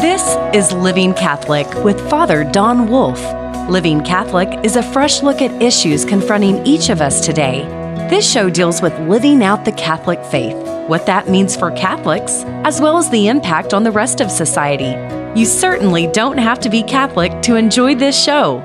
This 0.00 0.36
is 0.54 0.72
Living 0.72 1.14
Catholic 1.14 1.66
with 1.84 2.00
Father 2.08 2.44
Don 2.44 2.88
Wolf. 2.88 3.20
Living 3.68 4.02
Catholic 4.04 4.64
is 4.64 4.76
a 4.76 4.82
fresh 4.82 5.22
look 5.22 5.42
at 5.42 5.62
issues 5.62 6.04
confronting 6.04 6.64
each 6.66 6.90
of 6.90 7.00
us 7.00 7.24
today. 7.24 7.62
This 8.10 8.30
show 8.30 8.50
deals 8.50 8.82
with 8.82 8.98
living 9.00 9.42
out 9.42 9.64
the 9.64 9.72
Catholic 9.72 10.22
faith, 10.26 10.56
what 10.88 11.06
that 11.06 11.28
means 11.28 11.56
for 11.56 11.70
Catholics, 11.70 12.44
as 12.64 12.80
well 12.80 12.98
as 12.98 13.10
the 13.10 13.28
impact 13.28 13.72
on 13.72 13.82
the 13.82 13.90
rest 13.90 14.20
of 14.20 14.30
society. 14.30 14.94
You 15.38 15.46
certainly 15.46 16.06
don't 16.06 16.38
have 16.38 16.60
to 16.60 16.70
be 16.70 16.82
Catholic 16.82 17.42
to 17.42 17.56
enjoy 17.56 17.94
this 17.94 18.22
show. 18.22 18.60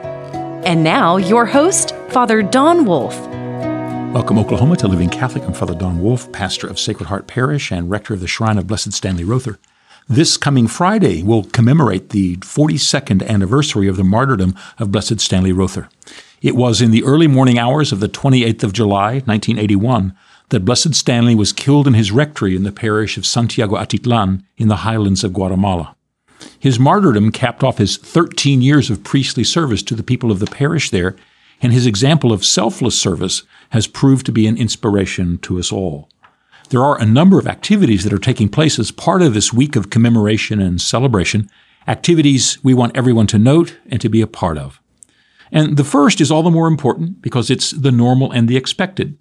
And 0.66 0.84
now, 0.84 1.18
your 1.18 1.46
host, 1.46 1.96
Father 2.10 2.42
Don 2.42 2.86
Wolf. 2.86 3.29
Welcome, 4.12 4.40
Oklahoma, 4.40 4.76
to 4.78 4.88
Living 4.88 5.08
Catholic. 5.08 5.44
I'm 5.44 5.54
Father 5.54 5.76
Don 5.76 6.02
Wolf, 6.02 6.32
pastor 6.32 6.66
of 6.66 6.80
Sacred 6.80 7.06
Heart 7.06 7.28
Parish 7.28 7.72
and 7.72 7.92
rector 7.92 8.16
of 8.16 8.22
the 8.22 8.28
Shrine 8.28 8.58
of 8.58 8.66
Blessed 8.66 8.92
Stanley 8.92 9.24
Rother. 9.24 9.60
This 10.08 10.36
coming 10.36 10.66
Friday 10.66 11.22
we'll 11.22 11.44
commemorate 11.44 12.10
the 12.10 12.38
42nd 12.38 13.24
anniversary 13.28 13.88
of 13.88 13.98
the 13.98 14.04
martyrdom 14.04 14.56
of 14.80 14.92
Blessed 14.92 15.20
Stanley 15.22 15.52
Rother. 15.52 15.90
It 16.42 16.56
was 16.56 16.82
in 16.82 16.90
the 16.90 17.04
early 17.04 17.28
morning 17.28 17.60
hours 17.60 17.92
of 17.92 18.00
the 18.00 18.10
28th 18.10 18.64
of 18.64 18.74
July, 18.74 19.22
1981, 19.26 20.18
that 20.50 20.66
Blessed 20.66 20.96
Stanley 20.96 21.36
was 21.36 21.54
killed 21.54 21.86
in 21.86 21.94
his 21.94 22.12
rectory 22.12 22.56
in 22.56 22.64
the 22.64 22.72
parish 22.72 23.16
of 23.16 23.28
Santiago 23.28 23.76
Atitlan 23.76 24.44
in 24.58 24.70
the 24.70 24.78
highlands 24.78 25.24
of 25.24 25.34
Guatemala. 25.34 25.96
His 26.58 26.80
martyrdom 26.80 27.32
capped 27.32 27.64
off 27.64 27.78
his 27.78 27.98
13 27.98 28.64
years 28.64 28.90
of 28.90 29.04
priestly 29.04 29.44
service 29.44 29.84
to 29.84 29.94
the 29.94 30.02
people 30.02 30.32
of 30.32 30.40
the 30.40 30.48
parish 30.48 30.90
there, 30.90 31.16
and 31.62 31.74
his 31.74 31.86
example 31.86 32.32
of 32.32 32.46
selfless 32.46 33.00
service 33.00 33.44
has 33.70 33.88
proved 33.88 34.26
to 34.26 34.32
be 34.32 34.48
an 34.48 34.58
inspiration 34.58 35.38
to 35.40 35.60
us 35.60 35.72
all. 35.72 36.10
There 36.70 36.84
are 36.84 37.00
a 37.00 37.06
number 37.06 37.40
of 37.40 37.48
activities 37.48 38.04
that 38.04 38.14
are 38.14 38.20
taking 38.20 38.50
place 38.50 38.78
as 38.78 38.92
part 38.92 39.22
of 39.22 39.34
this 39.34 39.52
week 39.52 39.76
of 39.76 39.90
commemoration 39.90 40.62
and 40.62 40.80
celebration, 40.80 41.50
activities 41.88 42.64
we 42.64 42.74
want 42.74 42.96
everyone 42.96 43.28
to 43.28 43.40
note 43.40 43.78
and 43.90 44.00
to 44.02 44.10
be 44.10 44.22
a 44.22 44.28
part 44.28 44.58
of. 44.58 44.80
And 45.52 45.78
the 45.78 45.84
first 45.84 46.22
is 46.22 46.30
all 46.30 46.44
the 46.44 46.52
more 46.52 46.68
important 46.68 47.22
because 47.22 47.50
it's 47.50 47.72
the 47.72 47.92
normal 47.92 48.32
and 48.32 48.48
the 48.48 48.58
expected. 48.58 49.18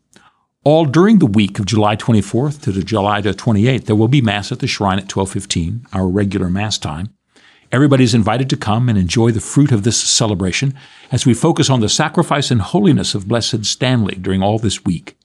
All 0.64 0.84
during 0.84 1.20
the 1.20 1.26
week 1.26 1.58
of 1.58 1.64
July 1.64 1.96
24th 1.96 2.60
to 2.62 2.72
July 2.82 3.22
28th, 3.22 3.86
there 3.86 3.96
will 3.96 4.08
be 4.08 4.20
Mass 4.20 4.52
at 4.52 4.58
the 4.58 4.66
shrine 4.66 4.98
at 4.98 5.04
1215, 5.04 5.86
our 5.94 6.06
regular 6.06 6.50
Mass 6.50 6.76
time. 6.76 7.14
Everybody's 7.70 8.14
invited 8.14 8.48
to 8.50 8.56
come 8.56 8.88
and 8.88 8.96
enjoy 8.96 9.30
the 9.30 9.40
fruit 9.40 9.72
of 9.72 9.82
this 9.82 10.00
celebration 10.00 10.72
as 11.12 11.26
we 11.26 11.34
focus 11.34 11.68
on 11.68 11.80
the 11.80 11.88
sacrifice 11.88 12.50
and 12.50 12.62
holiness 12.62 13.14
of 13.14 13.28
Blessed 13.28 13.66
Stanley 13.66 14.14
during 14.14 14.42
all 14.42 14.58
this 14.58 14.86
week. 14.86 15.18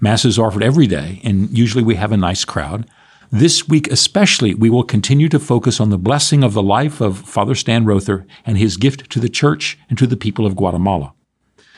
Mass 0.00 0.24
is 0.24 0.38
offered 0.38 0.62
every 0.62 0.86
day, 0.86 1.20
and 1.24 1.56
usually 1.56 1.84
we 1.84 1.96
have 1.96 2.10
a 2.10 2.16
nice 2.16 2.44
crowd. 2.44 2.88
This 3.30 3.68
week 3.68 3.88
especially, 3.88 4.54
we 4.54 4.70
will 4.70 4.82
continue 4.82 5.28
to 5.28 5.38
focus 5.38 5.78
on 5.78 5.90
the 5.90 5.98
blessing 5.98 6.42
of 6.42 6.54
the 6.54 6.62
life 6.62 7.02
of 7.02 7.18
Father 7.18 7.54
Stan 7.54 7.84
Rother 7.84 8.26
and 8.46 8.56
his 8.56 8.78
gift 8.78 9.10
to 9.10 9.20
the 9.20 9.28
church 9.28 9.78
and 9.90 9.98
to 9.98 10.06
the 10.06 10.16
people 10.16 10.46
of 10.46 10.56
Guatemala. 10.56 11.12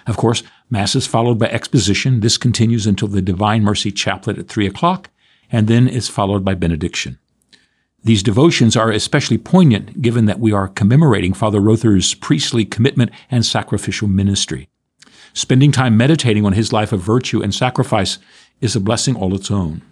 Of 0.06 0.16
course, 0.16 0.44
Mass 0.70 0.94
is 0.94 1.06
followed 1.08 1.38
by 1.38 1.46
exposition. 1.46 2.20
This 2.20 2.38
continues 2.38 2.86
until 2.86 3.08
the 3.08 3.22
Divine 3.22 3.64
Mercy 3.64 3.90
Chaplet 3.90 4.38
at 4.38 4.48
3 4.48 4.66
o'clock, 4.66 5.10
and 5.50 5.66
then 5.66 5.88
is 5.88 6.08
followed 6.08 6.44
by 6.44 6.54
benediction. 6.54 7.18
These 8.06 8.22
devotions 8.22 8.76
are 8.76 8.92
especially 8.92 9.36
poignant 9.36 10.00
given 10.00 10.26
that 10.26 10.38
we 10.38 10.52
are 10.52 10.68
commemorating 10.68 11.32
Father 11.32 11.58
Rother's 11.58 12.14
priestly 12.14 12.64
commitment 12.64 13.10
and 13.32 13.44
sacrificial 13.44 14.06
ministry. 14.06 14.68
Spending 15.34 15.72
time 15.72 15.96
meditating 15.96 16.46
on 16.46 16.52
his 16.52 16.72
life 16.72 16.92
of 16.92 17.00
virtue 17.00 17.42
and 17.42 17.52
sacrifice 17.52 18.18
is 18.60 18.76
a 18.76 18.80
blessing 18.80 19.16
all 19.16 19.34
its 19.34 19.50
own. 19.50 19.82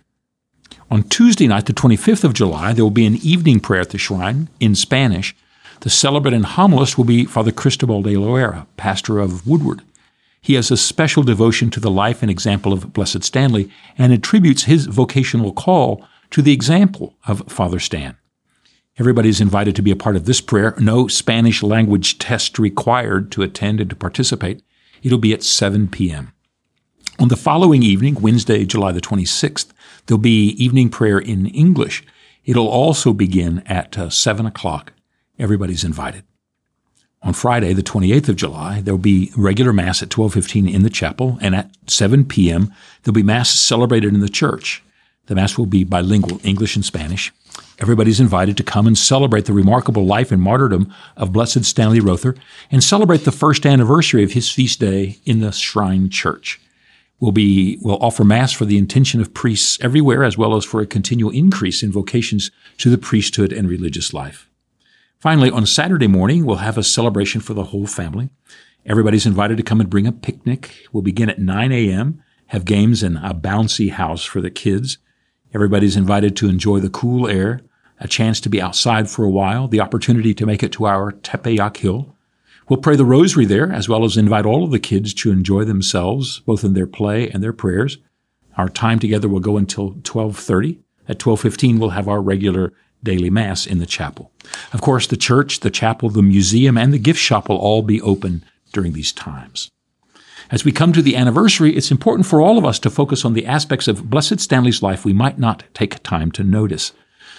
On 0.93 1.03
Tuesday 1.03 1.49
night, 1.49 1.67
the 1.67 1.73
25th 1.73 2.23
of 2.23 2.35
July, 2.35 2.73
there 2.73 2.85
will 2.85 2.93
be 2.93 3.05
an 3.05 3.17
evening 3.17 3.59
prayer 3.59 3.81
at 3.81 3.91
the 3.91 3.99
shrine 3.99 4.49
in 4.61 4.77
Spanish. 4.77 5.35
The 5.81 5.91
celebrant 5.91 6.37
and 6.37 6.47
homilist 6.47 6.97
will 6.97 7.05
be 7.05 7.25
Father 7.25 7.51
Cristobal 7.51 8.03
de 8.03 8.15
Loera, 8.15 8.69
pastor 8.77 9.19
of 9.19 9.45
Woodward. 9.45 9.83
He 10.41 10.55
has 10.55 10.71
a 10.71 10.77
special 10.77 11.25
devotion 11.25 11.69
to 11.71 11.81
the 11.81 11.91
life 11.91 12.23
and 12.23 12.31
example 12.31 12.73
of 12.73 12.93
Blessed 12.93 13.25
Stanley 13.25 13.73
and 13.99 14.13
attributes 14.13 14.65
his 14.65 14.87
vocational 14.87 15.53
call 15.53 16.07
to 16.31 16.43
the 16.43 16.53
example 16.53 17.17
of 17.27 17.51
Father 17.51 17.79
Stan. 17.79 18.17
Everybody 18.97 19.29
is 19.29 19.41
invited 19.41 19.75
to 19.77 19.83
be 19.83 19.91
a 19.91 19.97
part 19.97 20.15
of 20.15 20.25
this 20.25 20.41
prayer. 20.41 20.75
No 20.79 21.09
Spanish 21.09 21.63
language 21.63 22.19
test 22.19 22.59
required 22.59 23.33
to 23.33 23.43
attend 23.43 23.81
and 23.81 23.91
to 23.91 23.97
participate. 23.97 24.63
It'll 25.03 25.19
be 25.19 25.33
at 25.33 25.43
7 25.43 25.89
p.m. 25.89 26.33
On 27.19 27.29
the 27.29 27.37
following 27.37 27.83
evening, 27.83 28.17
Wednesday, 28.21 28.65
July 28.65 28.93
the 28.93 29.01
26th, 29.01 29.73
there'll 30.07 30.21
be 30.21 30.51
evening 30.63 30.91
prayer 30.91 31.19
in 31.19 31.47
English. 31.47 32.05
It'll 32.45 32.69
also 32.69 33.13
begin 33.13 33.63
at 33.67 33.99
uh, 33.99 34.11
7 34.11 34.47
o'clock. 34.47 34.93
Everybody's 35.39 35.85
invited. 35.85 36.25
On 37.23 37.33
Friday, 37.33 37.73
the 37.73 37.83
28th 37.83 38.29
of 38.29 38.37
July, 38.37 38.81
there'll 38.81 38.99
be 38.99 39.33
regular 39.37 39.73
Mass 39.73 40.03
at 40.03 40.17
1215 40.17 40.69
in 40.69 40.83
the 40.83 40.91
chapel, 40.91 41.39
and 41.41 41.55
at 41.55 41.71
7 41.87 42.27
p.m., 42.27 42.73
there'll 43.03 43.15
be 43.15 43.23
Mass 43.23 43.51
celebrated 43.51 44.13
in 44.13 44.21
the 44.21 44.29
church. 44.29 44.83
The 45.27 45.35
Mass 45.35 45.57
will 45.57 45.67
be 45.67 45.85
bilingual, 45.85 46.41
English 46.45 46.77
and 46.77 46.85
Spanish. 46.85 47.33
Everybody's 47.79 48.21
invited 48.21 48.57
to 48.57 48.63
come 48.63 48.87
and 48.87 48.97
celebrate 48.97 49.47
the 49.47 49.53
remarkable 49.53 50.05
life 50.05 50.31
and 50.31 50.41
martyrdom 50.41 50.93
of 51.17 51.33
Blessed 51.33 51.65
Stanley 51.65 52.01
Rother 52.01 52.37
and 52.71 52.85
celebrate 52.85 53.25
the 53.25 53.33
first 53.33 53.67
anniversary 53.67 54.23
of 54.23 54.33
his 54.33 54.51
feast 54.51 54.81
day 54.81 55.19
in 55.25 55.41
the 55.41 55.51
Shrine 55.51 56.11
Church. 56.11 56.61
We'll 57.21 57.33
be 57.33 57.79
we'll 57.81 58.03
offer 58.03 58.23
mass 58.23 58.53
for 58.53 58.65
the 58.65 58.77
intention 58.77 59.21
of 59.21 59.33
priests 59.33 59.79
everywhere 59.81 60.25
as 60.25 60.37
well 60.37 60.57
as 60.57 60.65
for 60.65 60.81
a 60.81 60.87
continual 60.87 61.33
increase 61.33 61.83
in 61.83 61.91
vocations 61.91 62.51
to 62.79 62.91
the 62.91 62.99
priesthood 62.99 63.53
and 63.53 63.69
religious 63.69 64.13
life. 64.13 64.51
Finally, 65.19 65.51
on 65.51 65.65
Saturday 65.65 66.07
morning, 66.07 66.45
we'll 66.45 66.57
have 66.57 66.77
a 66.77 66.83
celebration 66.83 67.41
for 67.41 67.55
the 67.55 67.65
whole 67.65 67.87
family. 67.87 68.29
Everybody's 68.85 69.25
invited 69.25 69.57
to 69.57 69.63
come 69.63 69.81
and 69.81 69.89
bring 69.89 70.07
a 70.07 70.13
picnic. 70.13 70.87
We'll 70.93 71.03
begin 71.03 71.31
at 71.31 71.39
9 71.39 71.73
a.m., 71.73 72.23
have 72.49 72.67
games 72.67 73.03
in 73.03 73.17
a 73.17 73.33
bouncy 73.33 73.91
house 73.91 74.25
for 74.25 74.43
the 74.43 74.51
kids. 74.51 74.99
Everybody's 75.55 75.97
invited 75.97 76.37
to 76.37 76.49
enjoy 76.49 76.81
the 76.81 76.91
cool 76.91 77.29
air, 77.29 77.61
a 78.01 78.09
chance 78.09 78.41
to 78.41 78.49
be 78.49 78.61
outside 78.61 79.09
for 79.09 79.25
a 79.25 79.31
while, 79.31 79.69
the 79.69 79.81
opportunity 79.81 80.35
to 80.35 80.47
make 80.47 80.63
it 80.63 80.73
to 80.73 80.87
our 80.87 81.13
Tepeyac 81.13 81.77
Hill. 81.77 82.15
We'll 82.69 82.81
pray 82.81 82.97
the 82.97 83.05
rosary 83.05 83.45
there, 83.45 83.71
as 83.71 83.89
well 83.89 84.05
as 84.05 84.17
invite 84.17 84.47
all 84.47 84.65
of 84.65 84.71
the 84.71 84.79
kids 84.79 85.15
to 85.15 85.31
enjoy 85.31 85.65
themselves, 85.65 86.41
both 86.41 86.65
in 86.65 86.75
their 86.75 86.87
play 86.87 87.31
and 87.31 87.43
their 87.43 87.53
prayers. 87.53 87.99
Our 88.57 88.69
time 88.69 88.99
together 88.99 89.29
will 89.29 89.41
go 89.41 89.57
until 89.57 89.91
1230. 89.91 90.81
At 91.07 91.25
1215, 91.25 91.79
we'll 91.79 91.91
have 91.91 92.09
our 92.09 92.23
regular 92.23 92.73
daily 93.03 93.31
mass 93.31 93.67
in 93.67 93.79
the 93.79 93.87
chapel. 93.87 94.33
Of 94.73 94.81
course, 94.81 95.07
the 95.07 95.17
church, 95.17 95.61
the 95.61 95.71
chapel, 95.71 96.09
the 96.09 96.23
museum, 96.23 96.79
and 96.79 96.93
the 96.93 96.99
gift 96.99 97.21
shop 97.21 97.49
will 97.49 97.59
all 97.59 97.83
be 97.83 98.01
open 98.01 98.45
during 98.73 98.93
these 98.93 99.13
times. 99.13 99.71
As 100.51 100.65
we 100.65 100.73
come 100.73 100.93
to 100.93 101.03
the 101.03 101.17
anniversary, 101.17 101.75
it's 101.75 101.91
important 101.91 102.27
for 102.27 102.41
all 102.41 102.59
of 102.59 102.65
us 102.65 102.79
to 102.81 102.91
focus 102.91 103.25
on 103.25 103.33
the 103.33 103.47
aspects 103.47 103.89
of 103.89 104.11
Blessed 104.11 104.41
Stanley's 104.41 104.83
life 104.83 105.05
we 105.05 105.13
might 105.13 105.39
not 105.39 105.65
take 105.73 106.03
time 106.03 106.31
to 106.33 106.45
notice. 106.45 106.93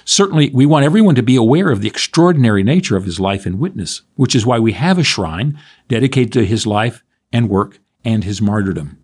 Certainly, 0.06 0.50
we 0.54 0.66
want 0.66 0.86
everyone 0.86 1.16
to 1.16 1.24
be 1.24 1.36
aware 1.36 1.70
of 1.70 1.82
the 1.82 1.88
extraordinary 1.88 2.64
nature 2.64 2.96
of 2.98 3.06
his 3.06 3.20
life 3.20 3.46
and 3.46 3.60
witness, 3.60 4.02
which 4.16 4.36
is 4.36 4.46
why 4.46 4.60
we 4.60 4.74
have 4.74 4.98
a 4.98 5.04
shrine 5.04 5.58
dedicated 5.88 6.34
to 6.34 6.46
his 6.46 6.68
life 6.68 7.04
and 7.32 7.50
work 7.50 7.80
and 8.04 8.24
his 8.24 8.42
martyrdom. 8.42 9.04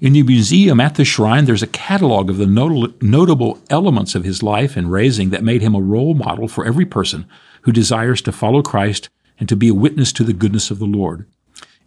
In 0.00 0.12
the 0.12 0.22
museum 0.22 0.78
at 0.78 0.94
the 0.94 1.04
shrine, 1.04 1.44
there's 1.44 1.62
a 1.62 1.66
catalog 1.66 2.30
of 2.30 2.36
the 2.36 2.46
notable 2.46 3.58
elements 3.68 4.14
of 4.14 4.22
his 4.22 4.44
life 4.44 4.76
and 4.76 4.92
raising 4.92 5.30
that 5.30 5.42
made 5.42 5.60
him 5.60 5.74
a 5.74 5.80
role 5.80 6.14
model 6.14 6.46
for 6.46 6.64
every 6.64 6.86
person 6.86 7.26
who 7.62 7.72
desires 7.72 8.22
to 8.22 8.32
follow 8.32 8.62
Christ 8.62 9.08
and 9.40 9.48
to 9.48 9.56
be 9.56 9.68
a 9.68 9.74
witness 9.74 10.12
to 10.12 10.24
the 10.24 10.32
goodness 10.32 10.70
of 10.70 10.78
the 10.78 10.86
Lord. 10.86 11.26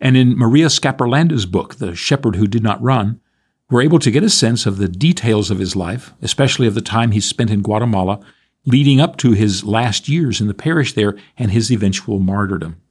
And 0.01 0.17
in 0.17 0.37
Maria 0.37 0.69
Scaperlanda's 0.69 1.45
book, 1.45 1.75
The 1.75 1.95
Shepherd 1.95 2.35
Who 2.35 2.47
Did 2.47 2.63
Not 2.63 2.81
Run, 2.81 3.21
we're 3.69 3.83
able 3.83 3.99
to 3.99 4.11
get 4.11 4.23
a 4.23 4.29
sense 4.29 4.65
of 4.65 4.77
the 4.77 4.87
details 4.87 5.51
of 5.51 5.59
his 5.59 5.75
life, 5.75 6.11
especially 6.21 6.67
of 6.67 6.73
the 6.73 6.81
time 6.81 7.11
he 7.11 7.21
spent 7.21 7.51
in 7.51 7.61
Guatemala, 7.61 8.19
leading 8.65 8.99
up 8.99 9.15
to 9.17 9.31
his 9.31 9.63
last 9.63 10.09
years 10.09 10.41
in 10.41 10.47
the 10.47 10.53
parish 10.53 10.93
there 10.93 11.17
and 11.37 11.51
his 11.51 11.71
eventual 11.71 12.19
martyrdom. 12.19 12.81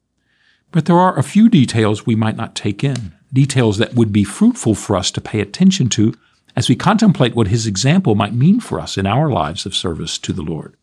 But 0.70 0.86
there 0.86 0.98
are 0.98 1.18
a 1.18 1.24
few 1.24 1.48
details 1.48 2.06
we 2.06 2.14
might 2.14 2.36
not 2.36 2.54
take 2.54 2.84
in, 2.84 3.12
details 3.32 3.78
that 3.78 3.94
would 3.94 4.12
be 4.12 4.24
fruitful 4.24 4.76
for 4.76 4.96
us 4.96 5.10
to 5.10 5.20
pay 5.20 5.40
attention 5.40 5.88
to 5.90 6.14
as 6.56 6.68
we 6.68 6.76
contemplate 6.76 7.34
what 7.34 7.48
his 7.48 7.66
example 7.66 8.14
might 8.14 8.34
mean 8.34 8.60
for 8.60 8.80
us 8.80 8.96
in 8.96 9.06
our 9.06 9.30
lives 9.30 9.66
of 9.66 9.74
service 9.74 10.16
to 10.18 10.32
the 10.32 10.42
Lord. 10.42 10.76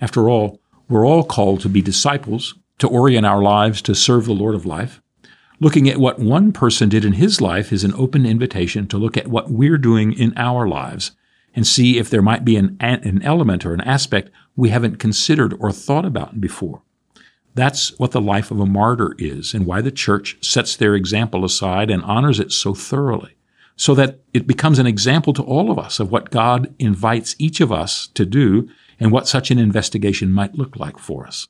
After 0.00 0.28
all, 0.28 0.60
we're 0.88 1.06
all 1.06 1.24
called 1.24 1.60
to 1.60 1.68
be 1.68 1.80
disciples, 1.80 2.54
to 2.78 2.88
orient 2.88 3.24
our 3.24 3.40
lives 3.40 3.80
to 3.82 3.94
serve 3.94 4.26
the 4.26 4.32
Lord 4.32 4.54
of 4.54 4.66
life. 4.66 5.00
Looking 5.60 5.88
at 5.88 5.98
what 5.98 6.18
one 6.18 6.52
person 6.52 6.88
did 6.88 7.04
in 7.04 7.14
his 7.14 7.40
life 7.40 7.72
is 7.72 7.84
an 7.84 7.94
open 7.94 8.26
invitation 8.26 8.86
to 8.88 8.98
look 8.98 9.16
at 9.16 9.28
what 9.28 9.50
we're 9.50 9.78
doing 9.78 10.12
in 10.12 10.32
our 10.36 10.66
lives 10.66 11.12
and 11.54 11.66
see 11.66 11.98
if 11.98 12.10
there 12.10 12.22
might 12.22 12.44
be 12.44 12.56
an, 12.56 12.76
an 12.80 13.22
element 13.22 13.64
or 13.64 13.72
an 13.72 13.80
aspect 13.82 14.30
we 14.56 14.70
haven't 14.70 14.98
considered 14.98 15.54
or 15.60 15.70
thought 15.70 16.04
about 16.04 16.40
before. 16.40 16.82
That's 17.54 17.96
what 18.00 18.10
the 18.10 18.20
life 18.20 18.50
of 18.50 18.58
a 18.58 18.66
martyr 18.66 19.14
is 19.16 19.54
and 19.54 19.64
why 19.64 19.80
the 19.80 19.92
church 19.92 20.36
sets 20.40 20.74
their 20.74 20.96
example 20.96 21.44
aside 21.44 21.88
and 21.88 22.02
honors 22.02 22.40
it 22.40 22.50
so 22.50 22.74
thoroughly. 22.74 23.36
so 23.76 23.94
that 23.94 24.20
it 24.32 24.46
becomes 24.46 24.78
an 24.78 24.86
example 24.86 25.32
to 25.32 25.42
all 25.42 25.70
of 25.70 25.78
us 25.78 25.98
of 25.98 26.10
what 26.10 26.30
God 26.30 26.74
invites 26.78 27.34
each 27.38 27.60
of 27.60 27.72
us 27.72 28.08
to 28.08 28.24
do 28.24 28.68
and 29.00 29.10
what 29.10 29.28
such 29.28 29.50
an 29.50 29.58
investigation 29.58 30.30
might 30.30 30.54
look 30.54 30.76
like 30.76 30.98
for 30.98 31.26
us. 31.26 31.48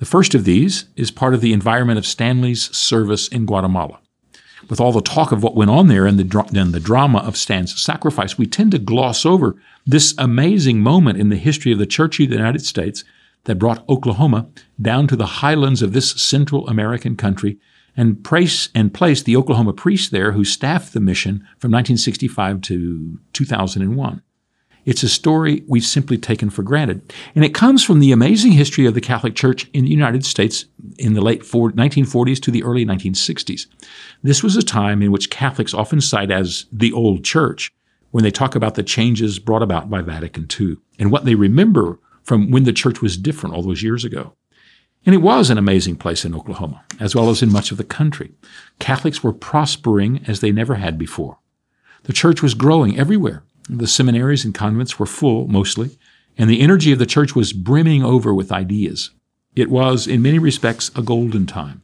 The 0.00 0.06
first 0.06 0.34
of 0.34 0.44
these 0.44 0.86
is 0.96 1.10
part 1.10 1.34
of 1.34 1.42
the 1.42 1.52
environment 1.52 1.98
of 1.98 2.06
Stanley's 2.06 2.74
service 2.74 3.28
in 3.28 3.44
Guatemala. 3.44 4.00
With 4.70 4.80
all 4.80 4.92
the 4.92 5.02
talk 5.02 5.30
of 5.30 5.42
what 5.42 5.54
went 5.54 5.70
on 5.70 5.88
there 5.88 6.06
and 6.06 6.18
the, 6.18 6.46
and 6.54 6.72
the 6.72 6.80
drama 6.80 7.18
of 7.18 7.36
Stan's 7.36 7.78
sacrifice, 7.78 8.38
we 8.38 8.46
tend 8.46 8.72
to 8.72 8.78
gloss 8.78 9.26
over 9.26 9.56
this 9.86 10.14
amazing 10.16 10.80
moment 10.80 11.18
in 11.18 11.28
the 11.28 11.36
history 11.36 11.70
of 11.70 11.78
the 11.78 11.84
Church 11.84 12.18
of 12.18 12.30
the 12.30 12.34
United 12.34 12.64
States 12.64 13.04
that 13.44 13.58
brought 13.58 13.86
Oklahoma 13.90 14.48
down 14.80 15.06
to 15.06 15.16
the 15.16 15.26
highlands 15.26 15.82
of 15.82 15.92
this 15.92 16.12
Central 16.12 16.66
American 16.66 17.14
country 17.14 17.58
and, 17.94 18.24
praise, 18.24 18.70
and 18.74 18.94
placed 18.94 19.26
the 19.26 19.36
Oklahoma 19.36 19.74
priest 19.74 20.12
there 20.12 20.32
who 20.32 20.44
staffed 20.46 20.94
the 20.94 21.00
mission 21.00 21.40
from 21.58 21.72
1965 21.72 22.62
to 22.62 23.18
2001. 23.34 24.22
It's 24.90 25.04
a 25.04 25.08
story 25.08 25.62
we've 25.68 25.84
simply 25.84 26.18
taken 26.18 26.50
for 26.50 26.64
granted. 26.64 27.14
And 27.36 27.44
it 27.44 27.54
comes 27.54 27.84
from 27.84 28.00
the 28.00 28.10
amazing 28.10 28.50
history 28.50 28.86
of 28.86 28.94
the 28.94 29.00
Catholic 29.00 29.36
Church 29.36 29.70
in 29.72 29.84
the 29.84 29.90
United 29.92 30.26
States 30.26 30.64
in 30.98 31.14
the 31.14 31.20
late 31.20 31.42
1940s 31.42 32.42
to 32.42 32.50
the 32.50 32.64
early 32.64 32.84
1960s. 32.84 33.68
This 34.24 34.42
was 34.42 34.56
a 34.56 34.64
time 34.64 35.00
in 35.00 35.12
which 35.12 35.30
Catholics 35.30 35.74
often 35.74 36.00
cite 36.00 36.32
as 36.32 36.66
the 36.72 36.92
old 36.92 37.22
church 37.24 37.72
when 38.10 38.24
they 38.24 38.32
talk 38.32 38.56
about 38.56 38.74
the 38.74 38.82
changes 38.82 39.38
brought 39.38 39.62
about 39.62 39.88
by 39.88 40.02
Vatican 40.02 40.48
II 40.58 40.78
and 40.98 41.12
what 41.12 41.24
they 41.24 41.36
remember 41.36 42.00
from 42.24 42.50
when 42.50 42.64
the 42.64 42.72
church 42.72 43.00
was 43.00 43.16
different 43.16 43.54
all 43.54 43.62
those 43.62 43.84
years 43.84 44.04
ago. 44.04 44.34
And 45.06 45.14
it 45.14 45.18
was 45.18 45.50
an 45.50 45.58
amazing 45.58 45.98
place 45.98 46.24
in 46.24 46.34
Oklahoma, 46.34 46.84
as 46.98 47.14
well 47.14 47.30
as 47.30 47.44
in 47.44 47.52
much 47.52 47.70
of 47.70 47.76
the 47.76 47.84
country. 47.84 48.32
Catholics 48.80 49.22
were 49.22 49.32
prospering 49.32 50.24
as 50.26 50.40
they 50.40 50.50
never 50.50 50.74
had 50.74 50.98
before. 50.98 51.38
The 52.02 52.12
church 52.12 52.42
was 52.42 52.54
growing 52.54 52.98
everywhere. 52.98 53.44
The 53.72 53.86
seminaries 53.86 54.44
and 54.44 54.52
convents 54.52 54.98
were 54.98 55.06
full, 55.06 55.46
mostly, 55.46 55.96
and 56.36 56.50
the 56.50 56.60
energy 56.60 56.90
of 56.90 56.98
the 56.98 57.06
church 57.06 57.36
was 57.36 57.52
brimming 57.52 58.02
over 58.02 58.34
with 58.34 58.50
ideas. 58.50 59.10
It 59.54 59.70
was, 59.70 60.08
in 60.08 60.22
many 60.22 60.40
respects, 60.40 60.90
a 60.96 61.02
golden 61.02 61.46
time. 61.46 61.82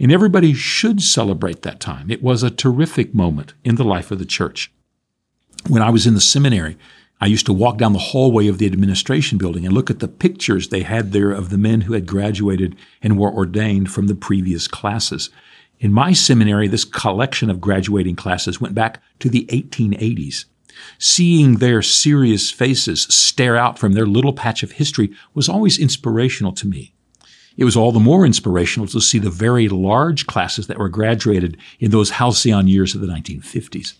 And 0.00 0.10
everybody 0.10 0.54
should 0.54 1.00
celebrate 1.00 1.62
that 1.62 1.78
time. 1.78 2.10
It 2.10 2.20
was 2.20 2.42
a 2.42 2.50
terrific 2.50 3.14
moment 3.14 3.54
in 3.62 3.76
the 3.76 3.84
life 3.84 4.10
of 4.10 4.18
the 4.18 4.24
church. 4.24 4.72
When 5.68 5.82
I 5.82 5.90
was 5.90 6.04
in 6.04 6.14
the 6.14 6.20
seminary, 6.20 6.76
I 7.20 7.26
used 7.26 7.46
to 7.46 7.52
walk 7.52 7.78
down 7.78 7.92
the 7.92 8.00
hallway 8.00 8.48
of 8.48 8.58
the 8.58 8.66
administration 8.66 9.38
building 9.38 9.64
and 9.64 9.72
look 9.72 9.90
at 9.90 10.00
the 10.00 10.08
pictures 10.08 10.68
they 10.68 10.82
had 10.82 11.12
there 11.12 11.30
of 11.30 11.50
the 11.50 11.58
men 11.58 11.82
who 11.82 11.92
had 11.92 12.06
graduated 12.06 12.74
and 13.02 13.16
were 13.16 13.32
ordained 13.32 13.92
from 13.92 14.08
the 14.08 14.16
previous 14.16 14.66
classes. 14.66 15.30
In 15.78 15.92
my 15.92 16.12
seminary, 16.12 16.66
this 16.66 16.84
collection 16.84 17.50
of 17.50 17.60
graduating 17.60 18.16
classes 18.16 18.60
went 18.60 18.74
back 18.74 19.00
to 19.20 19.28
the 19.28 19.46
1880s. 19.52 20.46
Seeing 20.98 21.56
their 21.56 21.82
serious 21.82 22.50
faces 22.50 23.02
stare 23.02 23.56
out 23.56 23.78
from 23.78 23.92
their 23.92 24.06
little 24.06 24.32
patch 24.32 24.62
of 24.62 24.72
history 24.72 25.10
was 25.34 25.48
always 25.48 25.78
inspirational 25.78 26.52
to 26.52 26.66
me. 26.66 26.94
It 27.56 27.64
was 27.64 27.76
all 27.76 27.92
the 27.92 28.00
more 28.00 28.26
inspirational 28.26 28.88
to 28.88 29.00
see 29.00 29.18
the 29.18 29.30
very 29.30 29.68
large 29.68 30.26
classes 30.26 30.66
that 30.66 30.78
were 30.78 30.88
graduated 30.88 31.56
in 31.78 31.90
those 31.90 32.10
halcyon 32.10 32.66
years 32.66 32.94
of 32.94 33.00
the 33.00 33.06
1950s. 33.06 33.94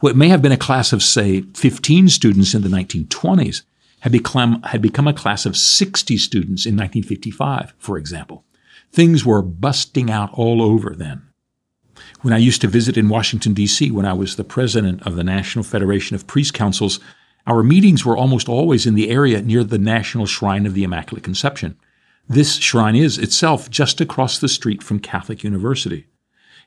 What 0.00 0.16
may 0.16 0.28
have 0.28 0.42
been 0.42 0.52
a 0.52 0.58
class 0.58 0.92
of, 0.92 1.02
say, 1.02 1.42
15 1.54 2.08
students 2.08 2.54
in 2.54 2.62
the 2.62 2.68
1920s 2.68 3.62
had 4.00 4.12
become, 4.12 4.62
had 4.62 4.82
become 4.82 5.08
a 5.08 5.14
class 5.14 5.46
of 5.46 5.56
60 5.56 6.18
students 6.18 6.66
in 6.66 6.74
1955, 6.76 7.72
for 7.78 7.96
example. 7.96 8.44
Things 8.92 9.24
were 9.24 9.42
busting 9.42 10.10
out 10.10 10.30
all 10.32 10.62
over 10.62 10.94
then. 10.94 11.27
When 12.22 12.34
I 12.34 12.38
used 12.38 12.60
to 12.62 12.68
visit 12.68 12.96
in 12.96 13.08
Washington, 13.08 13.54
D.C., 13.54 13.92
when 13.92 14.04
I 14.04 14.12
was 14.12 14.34
the 14.34 14.42
president 14.42 15.06
of 15.06 15.14
the 15.14 15.22
National 15.22 15.62
Federation 15.62 16.16
of 16.16 16.26
Priest 16.26 16.52
Councils, 16.52 16.98
our 17.46 17.62
meetings 17.62 18.04
were 18.04 18.16
almost 18.16 18.48
always 18.48 18.86
in 18.86 18.96
the 18.96 19.08
area 19.08 19.40
near 19.40 19.62
the 19.62 19.78
National 19.78 20.26
Shrine 20.26 20.66
of 20.66 20.74
the 20.74 20.82
Immaculate 20.82 21.22
Conception. 21.22 21.78
This 22.28 22.56
shrine 22.56 22.96
is 22.96 23.18
itself 23.18 23.70
just 23.70 24.00
across 24.00 24.38
the 24.38 24.48
street 24.48 24.82
from 24.82 24.98
Catholic 24.98 25.44
University. 25.44 26.06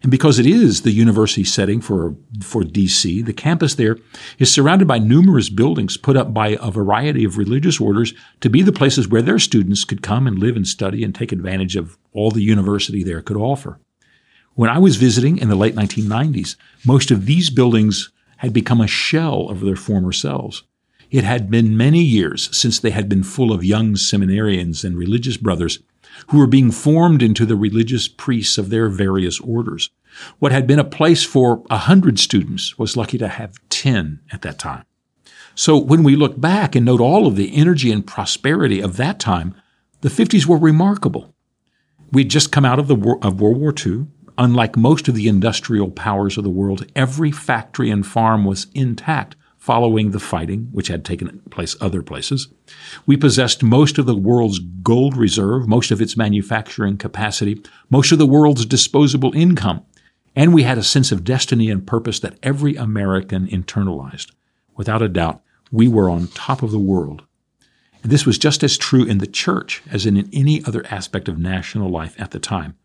And 0.01 0.09
because 0.09 0.39
it 0.39 0.47
is 0.47 0.81
the 0.81 0.91
university 0.91 1.43
setting 1.43 1.81
for, 1.81 2.15
for 2.41 2.63
DC, 2.63 3.23
the 3.23 3.33
campus 3.33 3.75
there 3.75 3.97
is 4.39 4.51
surrounded 4.51 4.87
by 4.87 4.99
numerous 4.99 5.49
buildings 5.49 5.97
put 5.97 6.15
up 6.15 6.33
by 6.33 6.57
a 6.61 6.71
variety 6.71 7.25
of 7.25 7.37
religious 7.37 7.79
orders 7.79 8.13
to 8.39 8.49
be 8.49 8.63
the 8.63 8.71
places 8.71 9.09
where 9.09 9.21
their 9.21 9.37
students 9.37 9.83
could 9.83 10.01
come 10.01 10.27
and 10.27 10.39
live 10.39 10.55
and 10.55 10.67
study 10.67 11.03
and 11.03 11.13
take 11.13 11.33
advantage 11.33 11.75
of 11.75 11.97
all 12.13 12.31
the 12.31 12.41
university 12.41 13.03
there 13.03 13.21
could 13.21 13.37
offer. 13.37 13.79
When 14.55 14.69
I 14.69 14.79
was 14.79 14.97
visiting 14.97 15.37
in 15.37 15.47
the 15.47 15.55
late 15.55 15.75
1990s, 15.75 16.55
most 16.85 17.09
of 17.09 17.25
these 17.25 17.49
buildings 17.49 18.11
had 18.37 18.51
become 18.51 18.81
a 18.81 18.87
shell 18.87 19.49
of 19.49 19.61
their 19.61 19.75
former 19.75 20.11
selves. 20.11 20.63
It 21.09 21.23
had 21.23 21.49
been 21.49 21.77
many 21.77 22.01
years 22.01 22.55
since 22.55 22.79
they 22.79 22.91
had 22.91 23.07
been 23.07 23.23
full 23.23 23.51
of 23.51 23.63
young 23.63 23.93
seminarians 23.93 24.83
and 24.83 24.97
religious 24.97 25.37
brothers 25.37 25.79
who 26.27 26.37
were 26.37 26.47
being 26.47 26.71
formed 26.71 27.21
into 27.21 27.45
the 27.45 27.55
religious 27.55 28.07
priests 28.07 28.57
of 28.57 28.69
their 28.69 28.89
various 28.89 29.39
orders. 29.39 29.89
What 30.39 30.51
had 30.51 30.67
been 30.67 30.79
a 30.79 30.83
place 30.83 31.23
for 31.23 31.63
a 31.69 31.77
hundred 31.77 32.19
students 32.19 32.77
was 32.77 32.97
lucky 32.97 33.17
to 33.17 33.27
have 33.27 33.57
ten 33.69 34.19
at 34.31 34.41
that 34.41 34.59
time. 34.59 34.83
So 35.55 35.77
when 35.77 36.03
we 36.03 36.15
look 36.15 36.39
back 36.39 36.75
and 36.75 36.85
note 36.85 37.01
all 37.01 37.27
of 37.27 37.35
the 37.35 37.55
energy 37.55 37.91
and 37.91 38.05
prosperity 38.05 38.81
of 38.81 38.97
that 38.97 39.19
time, 39.19 39.55
the 40.01 40.09
50s 40.09 40.45
were 40.45 40.57
remarkable. 40.57 41.33
We'd 42.11 42.29
just 42.29 42.51
come 42.51 42.65
out 42.65 42.79
of 42.79 42.87
the 42.87 42.95
war, 42.95 43.19
of 43.21 43.39
World 43.39 43.57
War 43.57 43.73
II. 43.73 44.07
Unlike 44.41 44.75
most 44.75 45.07
of 45.07 45.13
the 45.13 45.27
industrial 45.27 45.91
powers 45.91 46.35
of 46.35 46.43
the 46.43 46.49
world, 46.49 46.87
every 46.95 47.29
factory 47.31 47.91
and 47.91 48.03
farm 48.03 48.43
was 48.43 48.65
intact 48.73 49.35
following 49.59 50.09
the 50.09 50.19
fighting, 50.19 50.67
which 50.71 50.87
had 50.87 51.05
taken 51.05 51.41
place 51.51 51.75
other 51.79 52.01
places. 52.01 52.47
We 53.05 53.17
possessed 53.17 53.61
most 53.61 53.99
of 53.99 54.07
the 54.07 54.15
world's 54.15 54.57
gold 54.57 55.15
reserve, 55.15 55.67
most 55.67 55.91
of 55.91 56.01
its 56.01 56.17
manufacturing 56.17 56.97
capacity, 56.97 57.61
most 57.91 58.11
of 58.11 58.17
the 58.17 58.25
world's 58.25 58.65
disposable 58.65 59.31
income, 59.35 59.85
and 60.35 60.55
we 60.55 60.63
had 60.63 60.79
a 60.79 60.83
sense 60.83 61.11
of 61.11 61.23
destiny 61.23 61.69
and 61.69 61.85
purpose 61.85 62.19
that 62.21 62.39
every 62.41 62.75
American 62.75 63.45
internalized. 63.45 64.31
Without 64.75 65.03
a 65.03 65.07
doubt, 65.07 65.43
we 65.71 65.87
were 65.87 66.09
on 66.09 66.29
top 66.29 66.63
of 66.63 66.71
the 66.71 66.79
world. 66.79 67.21
And 68.01 68.11
this 68.11 68.25
was 68.25 68.39
just 68.39 68.63
as 68.63 68.75
true 68.75 69.05
in 69.05 69.19
the 69.19 69.27
church 69.27 69.83
as 69.91 70.07
in 70.07 70.27
any 70.33 70.65
other 70.65 70.83
aspect 70.89 71.29
of 71.29 71.37
national 71.37 71.91
life 71.91 72.19
at 72.19 72.31
the 72.31 72.39
time. 72.39 72.75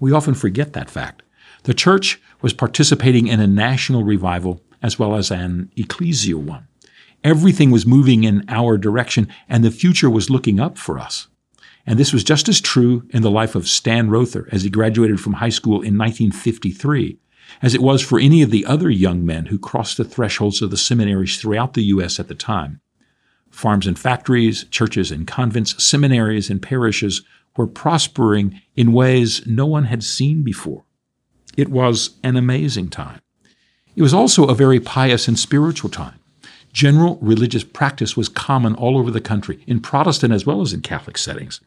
We 0.00 0.12
often 0.12 0.34
forget 0.34 0.72
that 0.72 0.90
fact. 0.90 1.22
The 1.64 1.74
church 1.74 2.20
was 2.40 2.54
participating 2.54 3.26
in 3.26 3.38
a 3.38 3.46
national 3.46 4.02
revival 4.02 4.62
as 4.82 4.98
well 4.98 5.14
as 5.14 5.30
an 5.30 5.70
ecclesial 5.76 6.42
one. 6.42 6.66
Everything 7.22 7.70
was 7.70 7.84
moving 7.84 8.24
in 8.24 8.44
our 8.48 8.78
direction, 8.78 9.28
and 9.46 9.62
the 9.62 9.70
future 9.70 10.08
was 10.08 10.30
looking 10.30 10.58
up 10.58 10.78
for 10.78 10.98
us. 10.98 11.28
And 11.86 11.98
this 11.98 12.12
was 12.14 12.24
just 12.24 12.48
as 12.48 12.60
true 12.60 13.06
in 13.10 13.22
the 13.22 13.30
life 13.30 13.54
of 13.54 13.68
Stan 13.68 14.08
Rother 14.08 14.48
as 14.50 14.62
he 14.62 14.70
graduated 14.70 15.20
from 15.20 15.34
high 15.34 15.50
school 15.50 15.82
in 15.82 15.98
1953, 15.98 17.18
as 17.60 17.74
it 17.74 17.82
was 17.82 18.00
for 18.00 18.18
any 18.18 18.40
of 18.40 18.50
the 18.50 18.64
other 18.64 18.88
young 18.88 19.24
men 19.24 19.46
who 19.46 19.58
crossed 19.58 19.98
the 19.98 20.04
thresholds 20.04 20.62
of 20.62 20.70
the 20.70 20.76
seminaries 20.78 21.38
throughout 21.38 21.74
the 21.74 21.84
U.S. 21.84 22.18
at 22.18 22.28
the 22.28 22.34
time. 22.34 22.80
Farms 23.50 23.86
and 23.86 23.98
factories, 23.98 24.64
churches 24.70 25.10
and 25.10 25.26
convents, 25.26 25.82
seminaries 25.82 26.48
and 26.48 26.62
parishes 26.62 27.22
were 27.56 27.66
prospering 27.66 28.60
in 28.76 28.92
ways 28.92 29.46
no 29.46 29.66
one 29.66 29.84
had 29.84 30.02
seen 30.02 30.42
before. 30.42 30.84
It 31.56 31.68
was 31.68 32.18
an 32.22 32.36
amazing 32.36 32.88
time. 32.88 33.20
It 33.96 34.02
was 34.02 34.14
also 34.14 34.46
a 34.46 34.54
very 34.54 34.80
pious 34.80 35.28
and 35.28 35.38
spiritual 35.38 35.90
time. 35.90 36.20
General 36.72 37.18
religious 37.20 37.64
practice 37.64 38.16
was 38.16 38.28
common 38.28 38.76
all 38.76 38.96
over 38.96 39.10
the 39.10 39.20
country, 39.20 39.58
in 39.66 39.80
Protestant 39.80 40.32
as 40.32 40.46
well 40.46 40.60
as 40.60 40.72
in 40.72 40.82
Catholic 40.82 41.18
settings. 41.18 41.60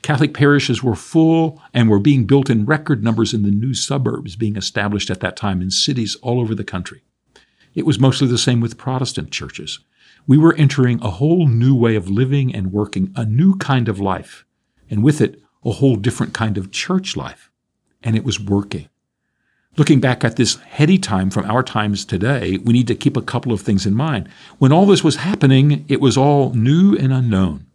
Catholic 0.00 0.32
parishes 0.32 0.82
were 0.82 0.94
full 0.94 1.62
and 1.74 1.90
were 1.90 1.98
being 1.98 2.24
built 2.24 2.48
in 2.48 2.64
record 2.64 3.04
numbers 3.04 3.34
in 3.34 3.42
the 3.42 3.50
new 3.50 3.74
suburbs 3.74 4.34
being 4.34 4.56
established 4.56 5.10
at 5.10 5.20
that 5.20 5.36
time 5.36 5.60
in 5.60 5.70
cities 5.70 6.16
all 6.22 6.40
over 6.40 6.54
the 6.54 6.64
country. 6.64 7.02
It 7.74 7.84
was 7.84 8.00
mostly 8.00 8.26
the 8.26 8.38
same 8.38 8.60
with 8.60 8.78
Protestant 8.78 9.30
churches. 9.30 9.80
We 10.26 10.38
were 10.38 10.54
entering 10.54 11.00
a 11.02 11.10
whole 11.10 11.46
new 11.46 11.74
way 11.74 11.94
of 11.94 12.08
living 12.08 12.54
and 12.54 12.72
working, 12.72 13.12
a 13.14 13.26
new 13.26 13.56
kind 13.58 13.88
of 13.88 14.00
life 14.00 14.46
and 14.90 15.02
with 15.02 15.20
it, 15.20 15.40
a 15.64 15.72
whole 15.72 15.96
different 15.96 16.32
kind 16.32 16.56
of 16.56 16.70
church 16.70 17.16
life. 17.16 17.50
And 18.02 18.16
it 18.16 18.24
was 18.24 18.40
working. 18.40 18.88
Looking 19.76 20.00
back 20.00 20.24
at 20.24 20.36
this 20.36 20.56
heady 20.56 20.96
time 20.96 21.28
from 21.30 21.50
our 21.50 21.62
times 21.62 22.04
today, 22.04 22.58
we 22.58 22.72
need 22.72 22.86
to 22.86 22.94
keep 22.94 23.16
a 23.16 23.22
couple 23.22 23.52
of 23.52 23.60
things 23.60 23.84
in 23.84 23.94
mind. 23.94 24.28
When 24.58 24.72
all 24.72 24.86
this 24.86 25.04
was 25.04 25.16
happening, 25.16 25.84
it 25.88 26.00
was 26.00 26.16
all 26.16 26.54
new 26.54 26.96
and 26.96 27.12
unknown. 27.12 27.66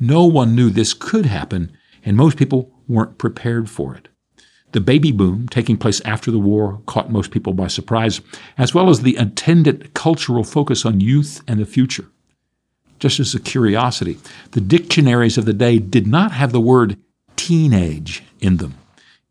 No 0.00 0.24
one 0.24 0.56
knew 0.56 0.70
this 0.70 0.94
could 0.94 1.26
happen, 1.26 1.70
and 2.04 2.16
most 2.16 2.36
people 2.36 2.72
weren't 2.88 3.18
prepared 3.18 3.70
for 3.70 3.94
it. 3.94 4.08
The 4.72 4.80
baby 4.80 5.12
boom 5.12 5.48
taking 5.48 5.76
place 5.76 6.00
after 6.04 6.30
the 6.30 6.38
war 6.38 6.82
caught 6.86 7.10
most 7.10 7.30
people 7.30 7.52
by 7.52 7.68
surprise, 7.68 8.20
as 8.56 8.74
well 8.74 8.90
as 8.90 9.02
the 9.02 9.16
attendant 9.16 9.94
cultural 9.94 10.44
focus 10.44 10.84
on 10.84 11.00
youth 11.00 11.42
and 11.46 11.60
the 11.60 11.66
future 11.66 12.10
just 12.98 13.20
as 13.20 13.34
a 13.34 13.40
curiosity, 13.40 14.18
the 14.52 14.60
dictionaries 14.60 15.38
of 15.38 15.44
the 15.44 15.52
day 15.52 15.78
did 15.78 16.06
not 16.06 16.32
have 16.32 16.52
the 16.52 16.60
word 16.60 16.96
teenage 17.36 18.22
in 18.40 18.56
them. 18.58 18.74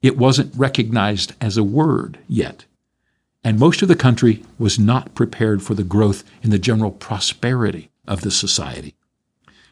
It 0.01 0.17
wasn't 0.17 0.55
recognized 0.55 1.33
as 1.41 1.57
a 1.57 1.63
word 1.63 2.19
yet. 2.27 2.65
and 3.43 3.57
most 3.57 3.81
of 3.81 3.87
the 3.87 3.95
country 3.95 4.43
was 4.59 4.77
not 4.77 5.15
prepared 5.15 5.63
for 5.63 5.73
the 5.73 5.83
growth 5.83 6.25
in 6.43 6.49
the 6.49 6.59
general 6.59 6.91
prosperity 6.91 7.89
of 8.05 8.19
the 8.19 8.29
society. 8.29 8.93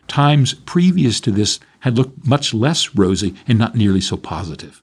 Times 0.07 0.53
previous 0.53 1.19
to 1.19 1.31
this 1.31 1.59
had 1.79 1.97
looked 1.97 2.25
much 2.25 2.53
less 2.53 2.95
rosy 2.95 3.35
and 3.47 3.59
not 3.59 3.75
nearly 3.75 3.99
so 3.99 4.15
positive. 4.15 4.81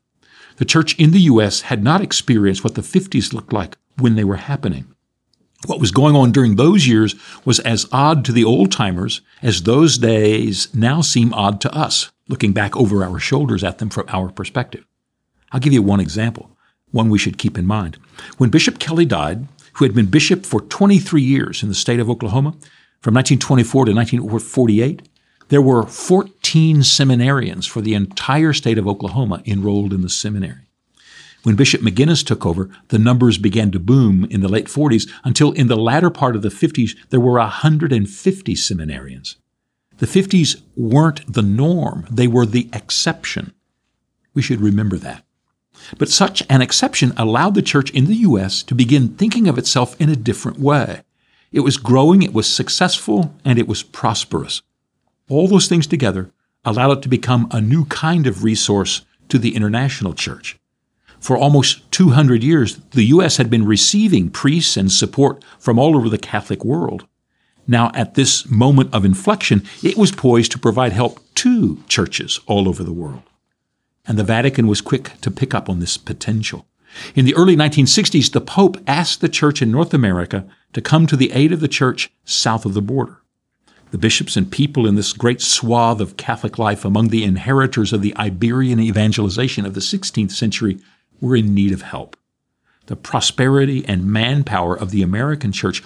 The 0.56 0.66
church 0.66 0.98
in 0.98 1.12
the 1.12 1.20
U.S. 1.20 1.62
had 1.62 1.82
not 1.82 2.02
experienced 2.02 2.64
what 2.64 2.74
the 2.74 2.82
50s 2.82 3.32
looked 3.32 3.52
like 3.52 3.78
when 3.96 4.14
they 4.14 4.24
were 4.24 4.36
happening. 4.36 4.84
What 5.66 5.80
was 5.80 5.92
going 5.92 6.16
on 6.16 6.32
during 6.32 6.56
those 6.56 6.88
years 6.88 7.14
was 7.44 7.60
as 7.60 7.86
odd 7.92 8.24
to 8.24 8.32
the 8.32 8.44
old 8.44 8.72
timers 8.72 9.20
as 9.42 9.62
those 9.62 9.96
days 9.98 10.74
now 10.74 11.00
seem 11.00 11.32
odd 11.32 11.60
to 11.60 11.74
us, 11.74 12.10
looking 12.28 12.52
back 12.52 12.76
over 12.76 13.04
our 13.04 13.18
shoulders 13.18 13.62
at 13.62 13.78
them 13.78 13.88
from 13.88 14.06
our 14.08 14.28
perspective. 14.28 14.84
I'll 15.52 15.60
give 15.60 15.72
you 15.72 15.82
one 15.82 16.00
example, 16.00 16.50
one 16.90 17.10
we 17.10 17.18
should 17.18 17.38
keep 17.38 17.56
in 17.56 17.66
mind. 17.66 17.96
When 18.38 18.50
Bishop 18.50 18.78
Kelley 18.78 19.04
died, 19.04 19.46
who 19.74 19.84
had 19.84 19.94
been 19.94 20.06
bishop 20.06 20.44
for 20.44 20.60
23 20.60 21.22
years 21.22 21.62
in 21.62 21.68
the 21.68 21.74
state 21.74 22.00
of 22.00 22.10
Oklahoma, 22.10 22.50
from 23.00 23.14
1924 23.14 23.86
to 23.86 23.92
1948, 23.92 25.08
there 25.48 25.62
were 25.62 25.84
14 25.84 26.78
seminarians 26.78 27.68
for 27.68 27.80
the 27.80 27.94
entire 27.94 28.52
state 28.52 28.78
of 28.78 28.88
Oklahoma 28.88 29.42
enrolled 29.44 29.92
in 29.92 30.00
the 30.00 30.08
seminary. 30.08 30.68
When 31.42 31.56
Bishop 31.56 31.80
McGuinness 31.80 32.24
took 32.24 32.46
over, 32.46 32.70
the 32.88 32.98
numbers 32.98 33.36
began 33.36 33.72
to 33.72 33.80
boom 33.80 34.24
in 34.30 34.42
the 34.42 34.48
late 34.48 34.66
40s 34.66 35.10
until 35.24 35.50
in 35.52 35.66
the 35.66 35.76
latter 35.76 36.10
part 36.10 36.36
of 36.36 36.42
the 36.42 36.50
50s, 36.50 36.96
there 37.10 37.20
were 37.20 37.38
150 37.38 38.54
seminarians. 38.54 39.36
The 39.98 40.06
50s 40.06 40.62
weren't 40.76 41.32
the 41.32 41.42
norm, 41.42 42.06
they 42.10 42.28
were 42.28 42.46
the 42.46 42.68
exception. 42.72 43.52
We 44.34 44.42
should 44.42 44.60
remember 44.60 44.96
that. 44.98 45.24
But 45.98 46.08
such 46.08 46.44
an 46.48 46.62
exception 46.62 47.12
allowed 47.16 47.54
the 47.54 47.62
church 47.62 47.90
in 47.90 48.06
the 48.06 48.16
U.S. 48.16 48.62
to 48.64 48.74
begin 48.74 49.16
thinking 49.16 49.48
of 49.48 49.58
itself 49.58 50.00
in 50.00 50.08
a 50.08 50.16
different 50.16 50.60
way. 50.60 51.02
It 51.50 51.60
was 51.60 51.76
growing, 51.76 52.22
it 52.22 52.32
was 52.32 52.48
successful, 52.48 53.34
and 53.44 53.58
it 53.58 53.66
was 53.66 53.82
prosperous. 53.82 54.62
All 55.28 55.48
those 55.48 55.66
things 55.66 55.86
together 55.86 56.30
allowed 56.64 56.98
it 56.98 57.02
to 57.02 57.08
become 57.08 57.48
a 57.50 57.60
new 57.60 57.84
kind 57.86 58.26
of 58.26 58.44
resource 58.44 59.04
to 59.28 59.38
the 59.38 59.56
international 59.56 60.14
church. 60.14 60.58
For 61.22 61.38
almost 61.38 61.88
200 61.92 62.42
years, 62.42 62.80
the 62.90 63.04
U.S. 63.04 63.36
had 63.36 63.48
been 63.48 63.64
receiving 63.64 64.28
priests 64.28 64.76
and 64.76 64.90
support 64.90 65.44
from 65.56 65.78
all 65.78 65.96
over 65.96 66.08
the 66.08 66.18
Catholic 66.18 66.64
world. 66.64 67.06
Now, 67.64 67.92
at 67.94 68.14
this 68.14 68.50
moment 68.50 68.92
of 68.92 69.04
inflection, 69.04 69.62
it 69.84 69.96
was 69.96 70.10
poised 70.10 70.50
to 70.50 70.58
provide 70.58 70.92
help 70.92 71.20
to 71.36 71.80
churches 71.86 72.40
all 72.46 72.68
over 72.68 72.82
the 72.82 72.92
world. 72.92 73.22
And 74.04 74.18
the 74.18 74.24
Vatican 74.24 74.66
was 74.66 74.80
quick 74.80 75.12
to 75.20 75.30
pick 75.30 75.54
up 75.54 75.70
on 75.70 75.78
this 75.78 75.96
potential. 75.96 76.66
In 77.14 77.24
the 77.24 77.36
early 77.36 77.54
1960s, 77.54 78.32
the 78.32 78.40
Pope 78.40 78.78
asked 78.88 79.20
the 79.20 79.28
church 79.28 79.62
in 79.62 79.70
North 79.70 79.94
America 79.94 80.44
to 80.72 80.80
come 80.80 81.06
to 81.06 81.16
the 81.16 81.30
aid 81.30 81.52
of 81.52 81.60
the 81.60 81.68
church 81.68 82.10
south 82.24 82.66
of 82.66 82.74
the 82.74 82.82
border. 82.82 83.18
The 83.92 83.98
bishops 83.98 84.36
and 84.36 84.50
people 84.50 84.88
in 84.88 84.96
this 84.96 85.12
great 85.12 85.40
swath 85.40 86.00
of 86.00 86.16
Catholic 86.16 86.58
life 86.58 86.84
among 86.84 87.08
the 87.08 87.22
inheritors 87.22 87.92
of 87.92 88.02
the 88.02 88.16
Iberian 88.16 88.80
evangelization 88.80 89.64
of 89.64 89.74
the 89.74 89.80
16th 89.80 90.32
century 90.32 90.80
were 91.22 91.36
in 91.36 91.54
need 91.54 91.72
of 91.72 91.80
help. 91.80 92.16
The 92.86 92.96
prosperity 92.96 93.84
and 93.86 94.04
manpower 94.04 94.76
of 94.76 94.90
the 94.90 95.02
American 95.02 95.52
church 95.52 95.82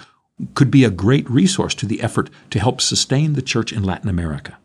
could 0.54 0.70
be 0.70 0.82
a 0.82 0.90
great 0.90 1.28
resource 1.30 1.74
to 1.76 1.86
the 1.86 2.00
effort 2.00 2.30
to 2.50 2.58
help 2.58 2.80
sustain 2.80 3.34
the 3.34 3.42
church 3.42 3.72
in 3.72 3.84
Latin 3.84 4.08
America. 4.08 4.58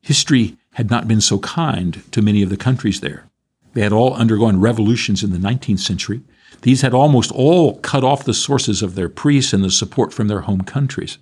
History 0.00 0.56
had 0.74 0.90
not 0.90 1.06
been 1.06 1.20
so 1.20 1.38
kind 1.40 2.02
to 2.12 2.22
many 2.22 2.42
of 2.42 2.48
the 2.48 2.56
countries 2.56 3.00
there. 3.00 3.28
They 3.74 3.82
had 3.82 3.92
all 3.92 4.14
undergone 4.14 4.60
revolutions 4.60 5.22
in 5.22 5.32
the 5.32 5.38
19th 5.38 5.80
century. 5.80 6.22
These 6.62 6.82
had 6.82 6.94
almost 6.94 7.30
all 7.32 7.78
cut 7.80 8.04
off 8.04 8.24
the 8.24 8.34
sources 8.34 8.82
of 8.82 8.94
their 8.94 9.08
priests 9.08 9.52
and 9.52 9.62
the 9.62 9.70
support 9.70 10.12
from 10.12 10.28
their 10.28 10.40
home 10.42 10.62
countries. 10.62 11.18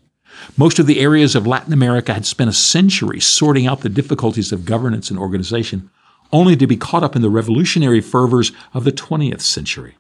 Most 0.57 0.79
of 0.79 0.87
the 0.87 1.01
areas 1.01 1.35
of 1.35 1.47
Latin 1.47 1.73
America 1.73 2.15
had 2.15 2.27
spent 2.27 2.51
a 2.51 2.55
century 2.55 3.21
sorting 3.21 3.67
out 3.67 3.81
the 3.81 3.89
difficulties 3.89 4.53
of 4.53 4.65
governance 4.65 5.11
and 5.11 5.19
organization, 5.19 5.91
only 6.33 6.57
to 6.57 6.67
be 6.67 6.77
caught 6.77 7.03
up 7.03 7.17
in 7.17 7.23
the 7.23 7.31
revolutionary 7.31 8.01
fervors 8.01 8.53
of 8.75 8.85
the 8.85 8.93
20th 8.93 9.41
century. 9.41 9.97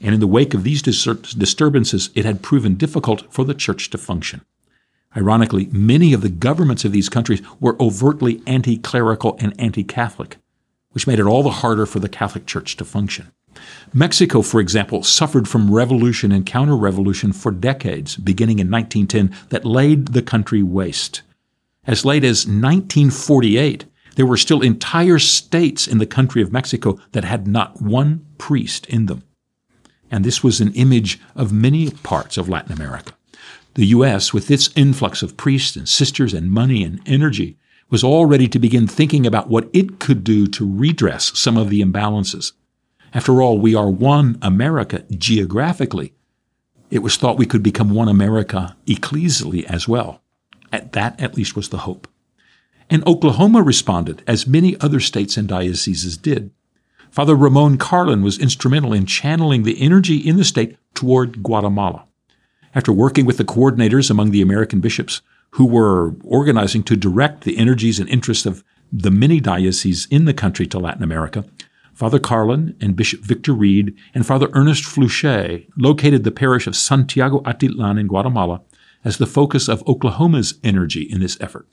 And 0.00 0.14
in 0.14 0.20
the 0.20 0.26
wake 0.26 0.54
of 0.54 0.64
these 0.64 0.82
disturbances, 0.82 2.10
it 2.14 2.24
had 2.24 2.42
proven 2.42 2.74
difficult 2.74 3.32
for 3.32 3.44
the 3.44 3.54
church 3.54 3.90
to 3.90 3.98
function. 3.98 4.42
Ironically, 5.16 5.68
many 5.70 6.12
of 6.12 6.22
the 6.22 6.28
governments 6.28 6.84
of 6.84 6.92
these 6.92 7.08
countries 7.08 7.40
were 7.60 7.80
overtly 7.80 8.42
anti 8.46 8.76
clerical 8.76 9.36
and 9.38 9.54
anti 9.58 9.84
Catholic, 9.84 10.38
which 10.90 11.06
made 11.06 11.20
it 11.20 11.26
all 11.26 11.42
the 11.42 11.50
harder 11.50 11.86
for 11.86 12.00
the 12.00 12.08
Catholic 12.08 12.46
Church 12.46 12.76
to 12.76 12.84
function. 12.84 13.30
Mexico, 13.92 14.42
for 14.42 14.60
example, 14.60 15.04
suffered 15.04 15.48
from 15.48 15.72
revolution 15.72 16.32
and 16.32 16.44
counter 16.44 16.76
revolution 16.76 17.32
for 17.32 17.52
decades, 17.52 18.16
beginning 18.16 18.58
in 18.58 18.70
1910, 18.70 19.48
that 19.50 19.64
laid 19.64 20.08
the 20.08 20.22
country 20.22 20.62
waste. 20.62 21.22
As 21.86 22.04
late 22.04 22.24
as 22.24 22.46
1948, 22.46 23.84
there 24.16 24.26
were 24.26 24.36
still 24.36 24.62
entire 24.62 25.18
states 25.18 25.86
in 25.86 25.98
the 25.98 26.06
country 26.06 26.42
of 26.42 26.52
Mexico 26.52 26.98
that 27.12 27.24
had 27.24 27.46
not 27.46 27.80
one 27.82 28.24
priest 28.38 28.86
in 28.86 29.06
them. 29.06 29.22
And 30.10 30.24
this 30.24 30.42
was 30.42 30.60
an 30.60 30.72
image 30.74 31.20
of 31.34 31.52
many 31.52 31.90
parts 31.90 32.36
of 32.36 32.48
Latin 32.48 32.72
America. 32.72 33.14
The 33.74 33.86
U.S., 33.86 34.32
with 34.32 34.50
its 34.50 34.70
influx 34.76 35.22
of 35.22 35.36
priests 35.36 35.74
and 35.74 35.88
sisters 35.88 36.32
and 36.32 36.50
money 36.50 36.84
and 36.84 37.00
energy, 37.06 37.58
was 37.90 38.04
all 38.04 38.26
ready 38.26 38.46
to 38.48 38.58
begin 38.58 38.86
thinking 38.86 39.26
about 39.26 39.48
what 39.48 39.68
it 39.72 39.98
could 39.98 40.22
do 40.22 40.46
to 40.46 40.68
redress 40.68 41.36
some 41.38 41.56
of 41.56 41.70
the 41.70 41.80
imbalances. 41.80 42.52
After 43.12 43.42
all, 43.42 43.58
we 43.58 43.74
are 43.74 43.90
one 43.90 44.38
America 44.42 45.04
geographically. 45.10 46.14
It 46.90 47.00
was 47.00 47.16
thought 47.16 47.38
we 47.38 47.46
could 47.46 47.62
become 47.62 47.90
one 47.90 48.08
America 48.08 48.76
ecclesially 48.86 49.64
as 49.64 49.88
well. 49.88 50.22
At 50.72 50.92
that, 50.92 51.20
at 51.20 51.36
least, 51.36 51.56
was 51.56 51.68
the 51.68 51.78
hope. 51.78 52.08
And 52.94 53.04
Oklahoma 53.08 53.60
responded, 53.60 54.22
as 54.24 54.46
many 54.46 54.78
other 54.78 55.00
states 55.00 55.36
and 55.36 55.48
dioceses 55.48 56.16
did. 56.16 56.52
Father 57.10 57.34
Ramon 57.34 57.76
Carlin 57.76 58.22
was 58.22 58.38
instrumental 58.38 58.92
in 58.92 59.04
channeling 59.04 59.64
the 59.64 59.82
energy 59.82 60.18
in 60.18 60.36
the 60.36 60.44
state 60.44 60.76
toward 60.94 61.42
Guatemala. 61.42 62.04
After 62.72 62.92
working 62.92 63.26
with 63.26 63.36
the 63.36 63.44
coordinators 63.44 64.12
among 64.12 64.30
the 64.30 64.42
American 64.42 64.78
bishops 64.78 65.22
who 65.54 65.66
were 65.66 66.14
organizing 66.22 66.84
to 66.84 66.94
direct 66.94 67.42
the 67.42 67.58
energies 67.58 67.98
and 67.98 68.08
interests 68.08 68.46
of 68.46 68.62
the 68.92 69.10
many 69.10 69.40
dioceses 69.40 70.06
in 70.08 70.24
the 70.24 70.32
country 70.32 70.68
to 70.68 70.78
Latin 70.78 71.02
America, 71.02 71.44
Father 71.94 72.20
Carlin 72.20 72.76
and 72.80 72.94
Bishop 72.94 73.22
Victor 73.22 73.54
Reed 73.54 73.96
and 74.14 74.24
Father 74.24 74.50
Ernest 74.52 74.84
Fluchet 74.84 75.66
located 75.76 76.22
the 76.22 76.30
parish 76.30 76.68
of 76.68 76.76
Santiago 76.76 77.40
Atitlan 77.40 77.98
in 77.98 78.06
Guatemala 78.06 78.60
as 79.04 79.18
the 79.18 79.26
focus 79.26 79.68
of 79.68 79.82
Oklahoma's 79.88 80.60
energy 80.62 81.02
in 81.02 81.18
this 81.18 81.36
effort. 81.40 81.66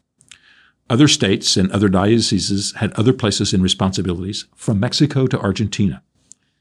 Other 0.90 1.08
states 1.08 1.56
and 1.56 1.72
other 1.72 1.88
dioceses 1.88 2.74
had 2.78 2.92
other 2.94 3.14
places 3.14 3.54
and 3.54 3.64
responsibilities, 3.64 4.46
from 4.56 4.80
Mexico 4.80 5.28
to 5.28 5.40
Argentina. 5.40 6.04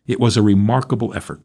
It 0.06 0.20
was 0.20 0.36
a 0.36 0.42
remarkable 0.42 1.14
effort. 1.14 1.40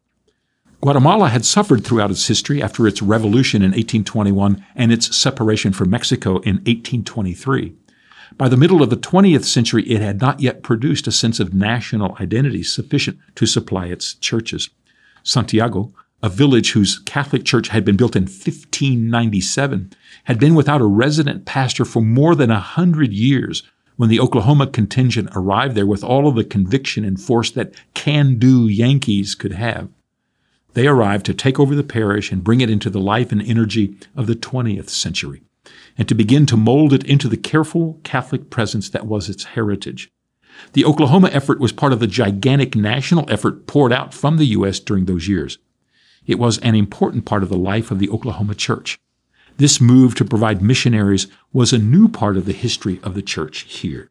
Guatemala 0.81 1.29
had 1.29 1.45
suffered 1.45 1.83
throughout 1.83 2.11
its 2.11 2.27
history 2.27 2.61
after 2.61 2.87
its 2.87 3.01
revolution 3.01 3.61
in 3.61 3.71
1821 3.71 4.63
and 4.75 4.91
its 4.91 5.15
separation 5.15 5.73
from 5.73 5.89
Mexico 5.89 6.37
in 6.41 6.57
1823. 6.57 7.75
By 8.37 8.49
the 8.49 8.57
middle 8.57 8.83
of 8.83 8.89
the 8.89 8.97
20th 8.97 9.45
century, 9.45 9.83
it 9.83 10.01
had 10.01 10.19
not 10.19 10.41
yet 10.41 10.61
produced 10.61 11.07
a 11.07 11.11
sense 11.11 11.39
of 11.39 11.53
national 11.53 12.15
identity 12.19 12.63
sufficient 12.63 13.17
to 13.35 13.45
supply 13.45 13.85
its 13.87 14.13
churches. 14.13 14.69
Santiago, 15.23 15.93
a 16.23 16.29
village 16.29 16.71
whose 16.71 16.99
Catholic 16.99 17.45
church 17.45 17.67
had 17.67 17.85
been 17.85 17.97
built 17.97 18.15
in 18.15 18.23
1597, 18.23 19.93
had 20.25 20.39
been 20.39 20.55
without 20.55 20.81
a 20.81 20.85
resident 20.85 21.45
pastor 21.45 21.85
for 21.85 22.01
more 22.01 22.35
than 22.35 22.49
a 22.49 22.59
hundred 22.59 23.13
years 23.13 23.63
when 23.97 24.09
the 24.09 24.19
Oklahoma 24.19 24.67
contingent 24.67 25.29
arrived 25.33 25.75
there 25.75 25.85
with 25.85 26.03
all 26.03 26.27
of 26.27 26.35
the 26.35 26.43
conviction 26.43 27.05
and 27.05 27.21
force 27.21 27.51
that 27.51 27.73
can 27.93 28.37
do 28.37 28.67
Yankees 28.67 29.35
could 29.35 29.53
have. 29.53 29.89
They 30.73 30.87
arrived 30.87 31.25
to 31.27 31.33
take 31.33 31.59
over 31.59 31.73
the 31.73 31.83
parish 31.83 32.31
and 32.31 32.43
bring 32.43 32.59
it 32.59 32.69
into 32.69 32.89
the 32.89 32.99
life 32.99 33.31
and 33.31 33.41
energy 33.41 33.95
of 34.15 34.27
the 34.27 34.35
20th 34.35 34.89
century, 34.89 35.41
and 35.97 36.07
to 36.09 36.15
begin 36.15 36.45
to 36.47 36.57
mold 36.57 36.91
it 36.91 37.05
into 37.05 37.29
the 37.29 37.37
careful 37.37 37.99
Catholic 38.03 38.49
presence 38.49 38.89
that 38.89 39.05
was 39.05 39.29
its 39.29 39.45
heritage. 39.45 40.11
The 40.73 40.85
Oklahoma 40.85 41.29
effort 41.31 41.59
was 41.59 41.71
part 41.71 41.93
of 41.93 41.99
the 41.99 42.07
gigantic 42.07 42.75
national 42.75 43.29
effort 43.29 43.67
poured 43.67 43.93
out 43.93 44.13
from 44.13 44.37
the 44.37 44.47
U.S. 44.47 44.79
during 44.79 45.05
those 45.05 45.27
years. 45.27 45.57
It 46.27 46.39
was 46.39 46.57
an 46.59 46.75
important 46.75 47.25
part 47.25 47.43
of 47.43 47.49
the 47.49 47.57
life 47.57 47.91
of 47.91 47.99
the 47.99 48.09
Oklahoma 48.09 48.55
church. 48.55 48.99
This 49.57 49.79
move 49.79 50.15
to 50.15 50.25
provide 50.25 50.61
missionaries 50.61 51.27
was 51.53 51.71
a 51.71 51.77
new 51.77 52.07
part 52.07 52.35
of 52.35 52.45
the 52.45 52.53
history 52.53 52.99
of 53.03 53.13
the 53.13 53.21
church 53.21 53.61
here. 53.61 54.09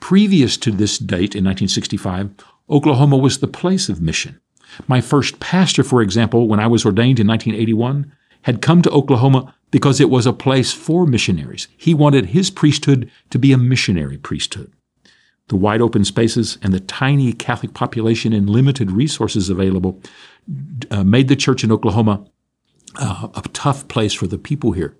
Previous 0.00 0.56
to 0.58 0.70
this 0.70 0.98
date 0.98 1.34
in 1.34 1.44
1965, 1.44 2.30
Oklahoma 2.68 3.16
was 3.16 3.38
the 3.38 3.46
place 3.46 3.88
of 3.88 4.00
mission. 4.00 4.40
My 4.88 5.00
first 5.00 5.38
pastor, 5.38 5.84
for 5.84 6.02
example, 6.02 6.48
when 6.48 6.60
I 6.60 6.66
was 6.66 6.84
ordained 6.84 7.20
in 7.20 7.26
1981, 7.26 8.12
had 8.42 8.60
come 8.60 8.82
to 8.82 8.90
Oklahoma 8.90 9.54
because 9.70 10.00
it 10.00 10.10
was 10.10 10.26
a 10.26 10.32
place 10.32 10.72
for 10.72 11.06
missionaries. 11.06 11.68
He 11.76 11.94
wanted 11.94 12.26
his 12.26 12.50
priesthood 12.50 13.10
to 13.30 13.38
be 13.38 13.52
a 13.52 13.58
missionary 13.58 14.18
priesthood. 14.18 14.72
The 15.48 15.56
wide 15.56 15.82
open 15.82 16.04
spaces 16.04 16.58
and 16.62 16.72
the 16.72 16.80
tiny 16.80 17.32
Catholic 17.32 17.74
population 17.74 18.32
and 18.32 18.48
limited 18.48 18.90
resources 18.90 19.50
available 19.50 20.00
uh, 20.90 21.04
made 21.04 21.28
the 21.28 21.36
church 21.36 21.64
in 21.64 21.72
Oklahoma 21.72 22.26
uh, 22.96 23.28
a 23.34 23.42
tough 23.52 23.88
place 23.88 24.12
for 24.12 24.26
the 24.26 24.38
people 24.38 24.72
here. 24.72 24.96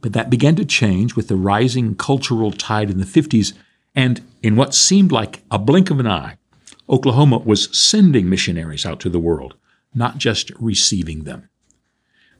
But 0.00 0.12
that 0.12 0.30
began 0.30 0.56
to 0.56 0.64
change 0.64 1.16
with 1.16 1.28
the 1.28 1.36
rising 1.36 1.94
cultural 1.94 2.52
tide 2.52 2.90
in 2.90 2.98
the 2.98 3.04
50s. 3.04 3.52
And 3.94 4.22
in 4.42 4.56
what 4.56 4.74
seemed 4.74 5.12
like 5.12 5.42
a 5.50 5.58
blink 5.58 5.90
of 5.90 6.00
an 6.00 6.06
eye, 6.06 6.38
Oklahoma 6.88 7.38
was 7.38 7.76
sending 7.76 8.28
missionaries 8.28 8.84
out 8.84 9.00
to 9.00 9.10
the 9.10 9.20
world, 9.20 9.54
not 9.94 10.18
just 10.18 10.50
receiving 10.58 11.24
them. 11.24 11.48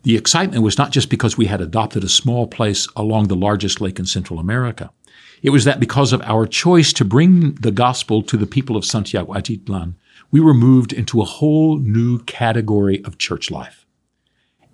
The 0.03 0.17
excitement 0.17 0.65
was 0.65 0.79
not 0.79 0.91
just 0.91 1.11
because 1.11 1.39
we 1.39 1.47
had 1.47 1.61
adopted 1.61 2.03
a 2.03 2.09
small 2.09 2.47
place 2.49 2.89
along 2.97 3.29
the 3.29 3.37
largest 3.37 3.81
lake 3.81 3.99
in 3.99 4.07
Central 4.07 4.41
America. 4.41 4.91
It 5.43 5.51
was 5.51 5.65
that 5.65 5.81
because 5.81 6.13
of 6.13 6.23
our 6.23 6.47
choice 6.47 6.93
to 6.95 7.05
bring 7.05 7.55
the 7.55 7.71
gospel 7.71 8.23
to 8.23 8.37
the 8.37 8.47
people 8.47 8.77
of 8.77 8.85
Santiago 8.85 9.33
Atitlan, 9.33 9.95
we 10.33 10.41
were 10.41 10.55
moved 10.55 10.93
into 10.93 11.21
a 11.21 11.27
whole 11.27 11.79
new 11.79 12.19
category 12.21 13.05
of 13.05 13.19
church 13.19 13.51
life. 13.51 13.87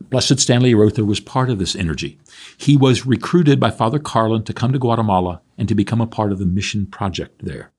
Blessed 0.00 0.38
Stanley 0.38 0.74
Rother 0.74 1.04
was 1.04 1.20
part 1.20 1.50
of 1.50 1.58
this 1.58 1.74
energy. 1.74 2.18
He 2.56 2.76
was 2.76 3.04
recruited 3.04 3.58
by 3.58 3.70
Father 3.70 3.98
Carlin 3.98 4.44
to 4.44 4.54
come 4.54 4.72
to 4.72 4.78
Guatemala 4.78 5.42
and 5.58 5.68
to 5.68 5.74
become 5.74 6.00
a 6.00 6.06
part 6.06 6.30
of 6.32 6.38
the 6.38 6.46
mission 6.46 6.86
project 6.86 7.44
there. 7.44 7.72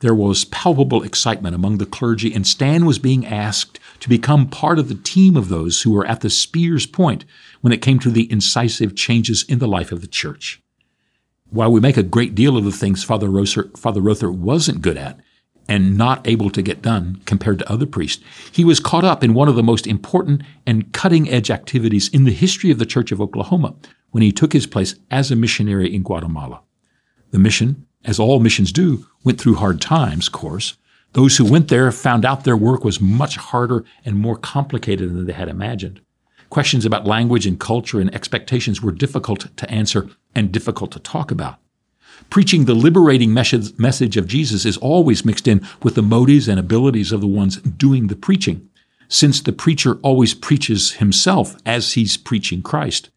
There 0.00 0.14
was 0.14 0.44
palpable 0.46 1.04
excitement 1.04 1.54
among 1.54 1.78
the 1.78 1.86
clergy, 1.86 2.34
and 2.34 2.46
Stan 2.46 2.84
was 2.84 2.98
being 2.98 3.24
asked 3.24 3.78
to 4.00 4.08
become 4.08 4.48
part 4.48 4.80
of 4.80 4.88
the 4.88 4.96
team 4.96 5.36
of 5.36 5.48
those 5.48 5.82
who 5.82 5.92
were 5.92 6.06
at 6.06 6.20
the 6.20 6.28
spear's 6.28 6.84
point 6.84 7.24
when 7.60 7.72
it 7.72 7.80
came 7.80 8.00
to 8.00 8.10
the 8.10 8.30
incisive 8.30 8.96
changes 8.96 9.44
in 9.44 9.60
the 9.60 9.68
life 9.68 9.92
of 9.92 10.00
the 10.00 10.08
church. 10.08 10.60
While 11.48 11.70
we 11.70 11.80
make 11.80 11.96
a 11.96 12.02
great 12.02 12.34
deal 12.34 12.56
of 12.56 12.64
the 12.64 12.72
things 12.72 13.04
Father 13.04 13.30
Rother, 13.30 13.70
Father 13.76 14.00
Rother 14.00 14.30
wasn't 14.30 14.82
good 14.82 14.96
at 14.96 15.20
and 15.68 15.96
not 15.96 16.26
able 16.26 16.50
to 16.50 16.62
get 16.62 16.82
done 16.82 17.20
compared 17.24 17.58
to 17.58 17.70
other 17.70 17.86
priests, 17.86 18.22
he 18.50 18.64
was 18.64 18.80
caught 18.80 19.04
up 19.04 19.22
in 19.22 19.34
one 19.34 19.48
of 19.48 19.54
the 19.54 19.62
most 19.62 19.86
important 19.86 20.42
and 20.66 20.92
cutting 20.92 21.28
edge 21.28 21.50
activities 21.50 22.08
in 22.08 22.24
the 22.24 22.32
history 22.32 22.70
of 22.70 22.78
the 22.78 22.86
Church 22.86 23.12
of 23.12 23.20
Oklahoma 23.20 23.74
when 24.10 24.22
he 24.22 24.32
took 24.32 24.52
his 24.52 24.66
place 24.66 24.94
as 25.10 25.30
a 25.30 25.36
missionary 25.36 25.94
in 25.94 26.02
Guatemala. 26.02 26.60
The 27.30 27.38
mission, 27.38 27.86
as 28.04 28.18
all 28.18 28.40
missions 28.40 28.72
do, 28.72 29.06
went 29.24 29.40
through 29.40 29.54
hard 29.54 29.80
times, 29.80 30.26
of 30.26 30.32
course. 30.32 30.76
Those 31.14 31.36
who 31.36 31.50
went 31.50 31.68
there 31.68 31.90
found 31.92 32.24
out 32.24 32.44
their 32.44 32.56
work 32.56 32.84
was 32.84 33.00
much 33.00 33.36
harder 33.36 33.84
and 34.04 34.16
more 34.16 34.36
complicated 34.36 35.10
than 35.10 35.26
they 35.26 35.32
had 35.32 35.48
imagined. 35.48 36.00
Questions 36.48 36.84
about 36.84 37.06
language 37.06 37.46
and 37.46 37.58
culture 37.58 38.00
and 38.00 38.14
expectations 38.14 38.82
were 38.82 38.92
difficult 38.92 39.56
to 39.56 39.70
answer 39.70 40.10
and 40.34 40.52
difficult 40.52 40.92
to 40.92 41.00
talk 41.00 41.30
about. 41.30 41.58
Preaching 42.30 42.64
the 42.64 42.74
liberating 42.74 43.32
message 43.32 44.16
of 44.16 44.26
Jesus 44.26 44.64
is 44.64 44.76
always 44.78 45.24
mixed 45.24 45.46
in 45.46 45.66
with 45.82 45.94
the 45.94 46.02
motives 46.02 46.48
and 46.48 46.58
abilities 46.58 47.12
of 47.12 47.20
the 47.20 47.26
ones 47.26 47.56
doing 47.58 48.06
the 48.06 48.16
preaching, 48.16 48.68
since 49.08 49.40
the 49.40 49.52
preacher 49.52 49.96
always 49.96 50.34
preaches 50.34 50.92
himself 50.92 51.56
as 51.66 51.92
he's 51.92 52.16
preaching 52.16 52.62
Christ. 52.62 53.10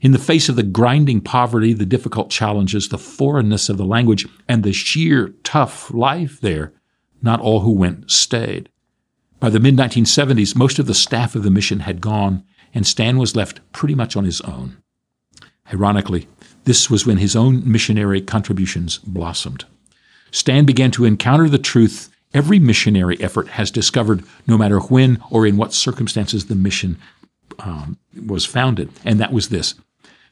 In 0.00 0.12
the 0.12 0.18
face 0.18 0.48
of 0.48 0.56
the 0.56 0.62
grinding 0.62 1.20
poverty, 1.20 1.72
the 1.72 1.86
difficult 1.86 2.30
challenges, 2.30 2.88
the 2.88 2.98
foreignness 2.98 3.68
of 3.68 3.78
the 3.78 3.84
language, 3.84 4.26
and 4.48 4.62
the 4.62 4.72
sheer 4.72 5.34
tough 5.42 5.90
life 5.92 6.40
there, 6.40 6.72
not 7.22 7.40
all 7.40 7.60
who 7.60 7.72
went 7.72 8.10
stayed. 8.10 8.68
By 9.40 9.50
the 9.50 9.60
mid 9.60 9.76
1970s, 9.76 10.56
most 10.56 10.78
of 10.78 10.86
the 10.86 10.94
staff 10.94 11.34
of 11.34 11.42
the 11.42 11.50
mission 11.50 11.80
had 11.80 12.00
gone, 12.00 12.42
and 12.74 12.86
Stan 12.86 13.18
was 13.18 13.36
left 13.36 13.60
pretty 13.72 13.94
much 13.94 14.16
on 14.16 14.24
his 14.24 14.40
own. 14.42 14.78
Ironically, 15.72 16.28
this 16.66 16.90
was 16.90 17.06
when 17.06 17.16
his 17.16 17.34
own 17.34 17.62
missionary 17.70 18.20
contributions 18.20 18.98
blossomed. 18.98 19.64
Stan 20.30 20.66
began 20.66 20.90
to 20.90 21.04
encounter 21.04 21.48
the 21.48 21.58
truth 21.58 22.10
every 22.34 22.58
missionary 22.58 23.16
effort 23.20 23.48
has 23.48 23.70
discovered, 23.70 24.22
no 24.46 24.58
matter 24.58 24.78
when 24.78 25.22
or 25.30 25.46
in 25.46 25.56
what 25.56 25.72
circumstances 25.72 26.46
the 26.46 26.54
mission 26.54 26.98
um, 27.60 27.96
was 28.26 28.44
founded, 28.44 28.90
and 29.04 29.18
that 29.20 29.32
was 29.32 29.48
this. 29.48 29.74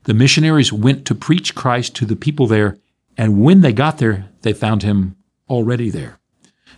The 0.03 0.13
missionaries 0.13 0.73
went 0.73 1.07
to 1.07 1.15
preach 1.15 1.55
Christ 1.55 1.95
to 1.97 2.05
the 2.05 2.17
people 2.17 2.47
there, 2.47 2.77
and 3.17 3.43
when 3.43 3.63
they 3.63 3.73
got 3.73 3.99
there, 3.99 4.29
they 4.43 4.53
found 4.53 4.83
him 4.83 5.17
already 5.49 5.89
there. 5.89 6.19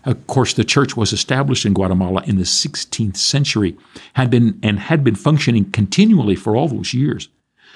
Of 0.05 0.29
course, 0.29 0.53
the 0.53 0.65
church 0.65 0.97
was 0.97 1.13
established 1.13 1.67
in 1.67 1.75
Guatemala 1.75 2.23
in 2.27 2.37
the 2.37 2.45
16th 2.45 3.17
century, 3.17 3.77
had 4.13 4.31
been 4.31 4.61
and 4.63 4.79
had 4.79 5.03
been 5.03 5.17
functioning 5.17 5.73
continually 5.73 6.37
for 6.37 6.55
all 6.55 6.69
those 6.69 6.95
years. 6.95 7.29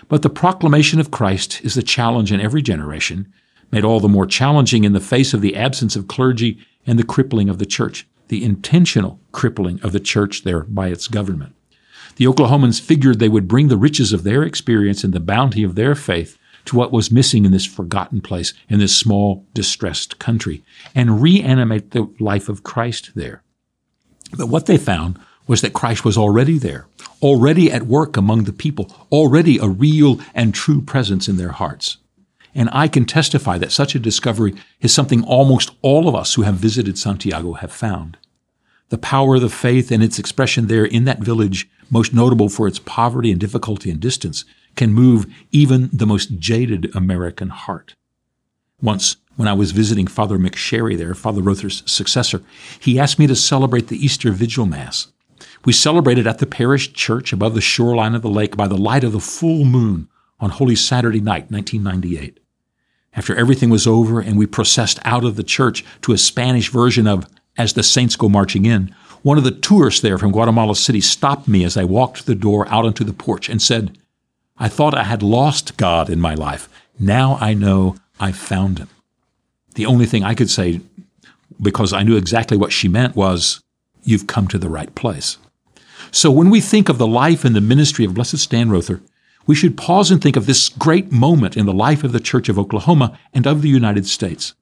But 0.09 0.23
the 0.23 0.31
proclamation 0.31 1.01
of 1.01 1.11
Christ 1.11 1.61
is 1.63 1.75
the 1.75 1.83
challenge 1.83 2.33
in 2.33 2.41
every 2.41 2.63
generation, 2.63 3.33
made 3.71 3.85
all 3.85 4.01
the 4.01 4.09
more 4.09 4.27
challenging 4.27 4.85
in 4.85 4.93
the 4.93 5.01
face 5.01 5.33
of 5.35 5.41
the 5.41 5.57
absence 5.57 5.97
of 5.97 6.09
clergy 6.09 6.59
and 6.87 6.99
the 6.99 7.05
crippling 7.05 7.49
of 7.49 7.59
the 7.59 7.67
church, 7.67 8.07
the 8.29 8.45
intentional 8.45 9.21
crippling 9.33 9.81
of 9.83 9.93
the 9.93 10.01
church 10.01 10.43
there 10.45 10.65
by 10.65 10.89
its 10.89 11.07
government. 11.07 11.55
The 12.17 12.27
Oklahomans 12.27 12.81
figured 12.81 13.19
they 13.19 13.29
would 13.29 13.49
bring 13.49 13.69
the 13.69 13.77
riches 13.77 14.13
of 14.13 14.25
their 14.25 14.43
experience 14.43 15.05
and 15.05 15.13
the 15.13 15.21
bounty 15.21 15.63
of 15.63 15.75
their 15.75 15.95
faith 15.95 16.37
to 16.67 16.77
what 16.77 16.93
was 16.93 17.11
missing 17.11 17.45
in 17.45 17.53
this 17.53 17.65
forgotten 17.65 18.21
place, 18.21 18.53
in 18.69 18.79
this 18.79 18.97
small, 18.97 19.47
distressed 19.55 20.19
country, 20.19 20.63
and 20.95 21.23
reanimate 21.23 21.93
the 21.93 22.13
life 22.21 22.49
of 22.49 22.63
Christ 22.63 23.13
there. 23.15 23.43
But 24.37 24.49
what 24.49 24.67
they 24.67 24.77
found 24.77 25.19
was 25.51 25.63
that 25.63 25.73
Christ 25.73 26.05
was 26.05 26.17
already 26.17 26.59
there, 26.59 26.87
already 27.21 27.73
at 27.73 27.83
work 27.83 28.17
among 28.17 28.45
the 28.45 28.53
people, 28.53 29.09
already 29.11 29.59
a 29.59 29.67
real 29.67 30.21
and 30.33 30.55
true 30.55 30.81
presence 30.81 31.27
in 31.27 31.39
their 31.39 31.51
hearts. 31.51 31.97
And 32.55 32.69
I 32.73 32.87
can 32.87 33.05
testify 33.05 33.59
that 33.59 33.73
such 33.73 33.97
a 33.97 33.99
discovery 33.99 34.55
is 34.81 34.95
something 34.95 35.25
almost 35.25 35.73
all 35.83 36.07
of 36.07 36.15
us 36.15 36.35
who 36.35 36.43
have 36.43 36.55
visited 36.55 36.97
Santiago 36.97 37.55
have 37.55 37.73
found. 37.73 38.17
The 38.91 38.99
power 38.99 39.35
of 39.35 39.41
the 39.41 39.49
faith 39.49 39.91
and 39.91 40.05
its 40.05 40.21
expression 40.21 40.69
there 40.69 40.85
in 40.85 41.05
that 41.07 41.19
village, 41.19 41.69
most 41.91 42.15
notable 42.15 42.49
for 42.49 42.69
its 42.69 42.79
poverty 42.79 43.33
and 43.33 43.41
difficulty 43.41 43.91
and 43.91 43.99
distance, 43.99 44.45
can 44.77 44.93
move 44.93 45.27
even 45.51 45.91
the 45.93 46.07
most 46.07 46.39
jaded 46.39 46.95
American 46.95 47.49
heart. 47.49 47.97
Once, 48.81 49.17
when 49.35 49.49
I 49.49 49.55
was 49.55 49.73
visiting 49.73 50.07
Father 50.07 50.39
McSherry 50.39 50.97
there, 50.97 51.13
Father 51.13 51.43
Rother's 51.43 51.83
successor, 51.91 52.41
he 52.79 53.01
asked 53.01 53.19
me 53.19 53.27
to 53.27 53.35
celebrate 53.35 53.89
the 53.89 53.99
Easter 53.99 54.31
Vigil 54.31 54.65
Mass. 54.65 55.09
We 55.64 55.72
celebrated 55.72 56.26
at 56.26 56.38
the 56.38 56.46
parish 56.46 56.92
church 56.92 57.33
above 57.33 57.55
the 57.55 57.61
shoreline 57.61 58.14
of 58.14 58.22
the 58.22 58.31
lake 58.31 58.57
by 58.57 58.68
the 58.68 58.79
light 58.79 59.05
of 59.05 59.12
the 59.12 59.20
full 59.20 59.64
moon 59.64 60.09
on 60.38 60.50
Holy 60.50 60.76
Saturday 60.76 61.20
night, 61.20 61.50
1998. 61.50 62.40
After 63.12 63.35
everything 63.35 63.70
was 63.70 63.87
over 63.87 64.20
and 64.20 64.38
we 64.38 64.46
processed 64.46 65.00
out 65.05 65.24
of 65.24 65.37
the 65.37 65.42
church 65.42 65.85
to 66.03 66.12
a 66.12 66.18
Spanish 66.18 66.70
version 66.70 67.07
of 67.07 67.26
As 67.59 67.72
the 67.72 67.83
Saints 67.83 68.16
Go 68.16 68.29
Marching 68.29 68.64
In, 68.64 68.94
one 69.22 69.37
of 69.37 69.44
the 69.44 69.50
tourists 69.50 70.00
there 70.00 70.16
from 70.16 70.33
Guatemala 70.33 70.76
City 70.76 71.00
stopped 71.00 71.46
me 71.46 71.64
as 71.64 71.76
I 71.76 71.85
walked 71.85 72.26
the 72.26 72.35
door 72.35 72.66
out 72.68 72.87
onto 72.87 73.05
the 73.05 73.12
porch 73.12 73.48
and 73.48 73.61
said, 73.61 73.98
I 74.57 74.68
thought 74.68 74.94
I 74.94 75.05
had 75.05 75.22
lost 75.22 75.76
God 75.76 76.09
in 76.09 76.20
my 76.20 76.35
life. 76.35 76.68
Now 76.98 77.37
I 77.40 77.55
know 77.55 77.96
I've 78.18 78.37
found 78.37 78.79
him. 78.79 78.88
The 79.74 79.87
only 79.87 80.07
thing 80.07 80.24
I 80.24 80.35
could 80.35 80.50
say, 80.50 80.81
because 81.61 81.92
I 81.92 82.03
knew 82.03 82.16
exactly 82.16 82.57
what 82.57 82.72
she 82.72 82.88
meant, 82.88 83.16
was, 83.16 83.61
You've 84.03 84.27
come 84.27 84.49
to 84.49 84.59
the 84.59 84.69
right 84.69 84.95
place. 84.95 85.39
So 86.11 86.31
when 86.31 86.51
we 86.51 86.61
think 86.61 86.89
of 86.89 86.99
the 86.99 87.07
life 87.07 87.45
and 87.45 87.55
the 87.55 87.61
ministry 87.61 88.05
of 88.05 88.15
Blessed 88.15 88.39
Stan 88.39 88.71
Rother, 88.71 89.01
we 89.47 89.55
should 89.55 89.77
pause 89.77 90.11
and 90.11 90.21
think 90.23 90.37
of 90.37 90.47
this 90.47 90.69
great 90.69 91.13
moment 91.13 91.57
in 91.57 91.67
the 91.67 91.73
life 91.73 92.05
of 92.05 92.13
the 92.13 92.21
Church 92.21 92.49
of 92.49 92.59
Oklahoma 92.59 93.19
and 93.33 93.47
of 93.47 93.63
the 93.63 93.69
United 93.69 94.07
States. 94.07 94.55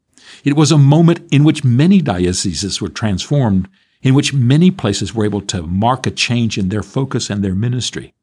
It 0.45 0.57
was 0.57 0.73
a 0.73 0.79
moment 0.79 1.21
in 1.33 1.45
which 1.45 1.65
many 1.65 2.01
dioceses 2.01 2.81
were 2.81 2.89
transformed, 2.89 3.69
in 4.03 4.15
which 4.15 4.35
many 4.35 4.71
places 4.71 5.15
were 5.15 5.25
able 5.25 5.41
to 5.43 5.63
mark 5.63 6.07
a 6.07 6.11
change 6.11 6.59
in 6.59 6.69
their 6.69 6.83
focus 6.83 7.31
and 7.31 7.43
their 7.43 7.55
ministry 7.55 8.15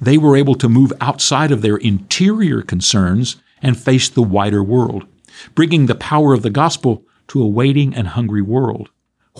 they 0.00 0.18
were 0.18 0.36
able 0.36 0.54
to 0.56 0.68
move 0.68 0.92
outside 1.00 1.50
of 1.50 1.62
their 1.62 1.76
interior 1.76 2.62
concerns 2.62 3.36
and 3.62 3.78
face 3.78 4.08
the 4.08 4.22
wider 4.22 4.62
world, 4.62 5.06
bringing 5.54 5.86
the 5.86 5.94
power 5.94 6.32
of 6.32 6.42
the 6.42 6.50
gospel 6.50 7.04
to 7.28 7.42
a 7.42 7.48
waiting 7.48 7.94
and 7.94 8.08
hungry 8.08 8.42
world, 8.42 8.90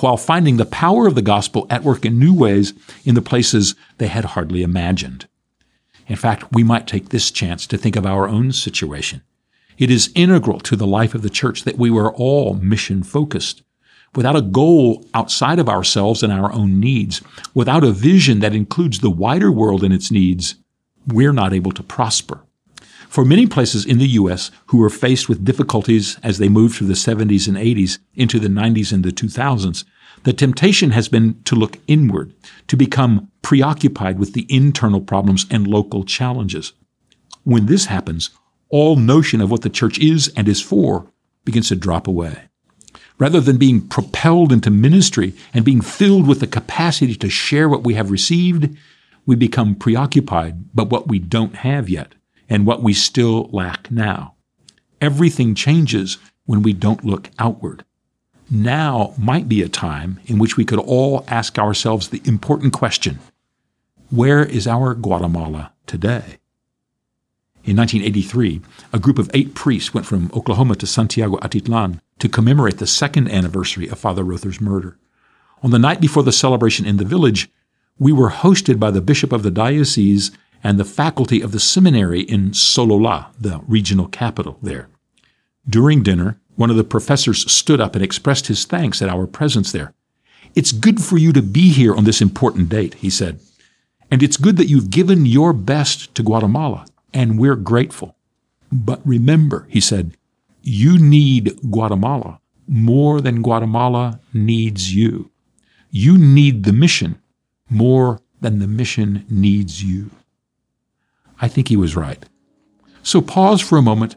while 0.02 0.16
finding 0.16 0.56
the 0.56 0.64
power 0.64 1.06
of 1.06 1.14
the 1.14 1.22
gospel 1.22 1.66
at 1.70 1.84
work 1.84 2.04
in 2.04 2.18
new 2.18 2.34
ways 2.34 2.72
in 3.04 3.14
the 3.14 3.22
places 3.22 3.74
they 3.98 4.08
had 4.08 4.24
hardly 4.24 4.62
imagined. 4.62 5.26
In 6.06 6.16
fact, 6.16 6.52
we 6.52 6.64
might 6.64 6.86
take 6.86 7.10
this 7.10 7.30
chance 7.30 7.66
to 7.66 7.76
think 7.76 7.96
of 7.96 8.06
our 8.06 8.28
own 8.28 8.52
situation. 8.52 9.22
It 9.76 9.90
is 9.90 10.10
integral 10.14 10.58
to 10.60 10.74
the 10.74 10.86
life 10.86 11.14
of 11.14 11.22
the 11.22 11.30
church 11.30 11.64
that 11.64 11.78
we 11.78 11.90
were 11.90 12.12
all 12.12 12.54
mission 12.54 13.02
focused, 13.02 13.62
without 14.14 14.36
a 14.36 14.42
goal 14.42 15.06
outside 15.14 15.58
of 15.58 15.68
ourselves 15.68 16.22
and 16.22 16.32
our 16.32 16.52
own 16.52 16.80
needs, 16.80 17.20
without 17.54 17.84
a 17.84 17.92
vision 17.92 18.40
that 18.40 18.54
includes 18.54 19.00
the 19.00 19.10
wider 19.10 19.52
world 19.52 19.84
and 19.84 19.92
its 19.94 20.10
needs, 20.10 20.56
we're 21.06 21.32
not 21.32 21.52
able 21.52 21.72
to 21.72 21.82
prosper. 21.82 22.40
For 23.08 23.24
many 23.24 23.46
places 23.46 23.86
in 23.86 23.98
the 23.98 24.08
U.S. 24.08 24.50
who 24.66 24.78
were 24.78 24.90
faced 24.90 25.28
with 25.28 25.44
difficulties 25.44 26.18
as 26.22 26.38
they 26.38 26.48
moved 26.48 26.76
through 26.76 26.88
the 26.88 26.94
70s 26.94 27.46
and 27.46 27.56
80s 27.56 27.98
into 28.14 28.38
the 28.38 28.48
90s 28.48 28.92
and 28.92 29.04
the 29.04 29.10
2000s, 29.10 29.84
the 30.24 30.32
temptation 30.32 30.90
has 30.90 31.08
been 31.08 31.40
to 31.44 31.54
look 31.54 31.78
inward, 31.86 32.34
to 32.66 32.76
become 32.76 33.30
preoccupied 33.42 34.18
with 34.18 34.32
the 34.32 34.46
internal 34.48 35.00
problems 35.00 35.46
and 35.50 35.66
local 35.66 36.04
challenges. 36.04 36.72
When 37.44 37.66
this 37.66 37.86
happens, 37.86 38.30
all 38.68 38.96
notion 38.96 39.40
of 39.40 39.50
what 39.50 39.62
the 39.62 39.70
church 39.70 39.98
is 39.98 40.32
and 40.36 40.48
is 40.48 40.60
for 40.60 41.10
begins 41.44 41.68
to 41.68 41.76
drop 41.76 42.08
away. 42.08 42.48
Rather 43.18 43.40
than 43.40 43.58
being 43.58 43.80
propelled 43.80 44.52
into 44.52 44.70
ministry 44.70 45.34
and 45.54 45.64
being 45.64 45.80
filled 45.80 46.26
with 46.26 46.40
the 46.40 46.46
capacity 46.46 47.14
to 47.14 47.30
share 47.30 47.68
what 47.68 47.84
we 47.84 47.94
have 47.94 48.10
received, 48.10 48.76
we 49.24 49.34
become 49.36 49.74
preoccupied 49.74 50.74
by 50.74 50.82
what 50.82 51.08
we 51.08 51.18
don't 51.18 51.56
have 51.56 51.88
yet 51.88 52.14
and 52.48 52.66
what 52.66 52.82
we 52.82 52.92
still 52.92 53.48
lack 53.52 53.90
now. 53.90 54.34
Everything 55.00 55.54
changes 55.54 56.18
when 56.46 56.62
we 56.62 56.72
don't 56.72 57.04
look 57.04 57.30
outward. 57.38 57.84
Now 58.50 59.14
might 59.18 59.48
be 59.48 59.62
a 59.62 59.68
time 59.68 60.20
in 60.26 60.38
which 60.38 60.56
we 60.56 60.64
could 60.64 60.78
all 60.78 61.24
ask 61.28 61.58
ourselves 61.58 62.08
the 62.08 62.22
important 62.24 62.72
question 62.72 63.18
Where 64.10 64.42
is 64.42 64.66
our 64.66 64.94
Guatemala 64.94 65.72
today? 65.86 66.38
In 67.64 67.76
1983, 67.76 68.62
a 68.94 68.98
group 68.98 69.18
of 69.18 69.30
eight 69.34 69.54
priests 69.54 69.92
went 69.92 70.06
from 70.06 70.30
Oklahoma 70.34 70.74
to 70.76 70.86
Santiago 70.86 71.36
Atitlan 71.38 72.00
to 72.18 72.28
commemorate 72.28 72.78
the 72.78 72.86
second 72.86 73.28
anniversary 73.30 73.88
of 73.88 73.98
Father 73.98 74.24
Rother's 74.24 74.60
murder. 74.60 74.96
On 75.62 75.70
the 75.70 75.78
night 75.78 76.00
before 76.00 76.22
the 76.22 76.32
celebration 76.32 76.86
in 76.86 76.96
the 76.96 77.04
village, 77.04 77.50
we 77.98 78.12
were 78.12 78.30
hosted 78.30 78.78
by 78.78 78.90
the 78.90 79.02
bishop 79.02 79.32
of 79.32 79.42
the 79.42 79.50
diocese 79.50 80.30
and 80.62 80.78
the 80.78 80.84
faculty 80.84 81.40
of 81.40 81.52
the 81.52 81.60
seminary 81.60 82.20
in 82.20 82.50
Sololá, 82.50 83.26
the 83.40 83.60
regional 83.66 84.08
capital 84.08 84.58
there. 84.62 84.88
During 85.68 86.02
dinner, 86.02 86.40
one 86.56 86.70
of 86.70 86.76
the 86.76 86.84
professors 86.84 87.50
stood 87.50 87.80
up 87.80 87.94
and 87.94 88.02
expressed 88.02 88.48
his 88.48 88.64
thanks 88.64 89.00
at 89.00 89.08
our 89.08 89.26
presence 89.26 89.70
there. 89.70 89.94
It's 90.54 90.72
good 90.72 91.02
for 91.02 91.18
you 91.18 91.32
to 91.32 91.42
be 91.42 91.70
here 91.70 91.94
on 91.94 92.04
this 92.04 92.20
important 92.20 92.68
date, 92.68 92.94
he 92.94 93.10
said. 93.10 93.40
And 94.10 94.22
it's 94.22 94.36
good 94.36 94.56
that 94.56 94.68
you've 94.68 94.90
given 94.90 95.26
your 95.26 95.52
best 95.52 96.14
to 96.14 96.22
Guatemala, 96.22 96.86
and 97.12 97.38
we're 97.38 97.54
grateful. 97.54 98.16
But 98.72 99.00
remember, 99.04 99.66
he 99.68 99.80
said, 99.80 100.16
you 100.62 100.98
need 100.98 101.58
Guatemala 101.70 102.40
more 102.66 103.20
than 103.20 103.42
Guatemala 103.42 104.20
needs 104.34 104.94
you. 104.94 105.30
You 105.90 106.18
need 106.18 106.64
the 106.64 106.72
mission 106.72 107.20
more 107.70 108.20
than 108.40 108.58
the 108.58 108.66
mission 108.66 109.24
needs 109.30 109.82
you. 109.82 110.10
I 111.40 111.48
think 111.48 111.68
he 111.68 111.76
was 111.76 111.96
right. 111.96 112.24
So 113.02 113.20
pause 113.20 113.60
for 113.60 113.78
a 113.78 113.82
moment, 113.82 114.16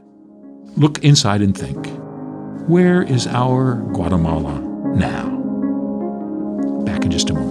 look 0.78 1.04
inside 1.04 1.42
and 1.42 1.58
think 1.58 1.88
where 2.68 3.02
is 3.02 3.28
our 3.28 3.76
Guatemala 3.94 4.60
now? 4.96 5.30
Back 6.86 7.06
in 7.06 7.12
just 7.12 7.30
a 7.30 7.34
moment. 7.34 7.51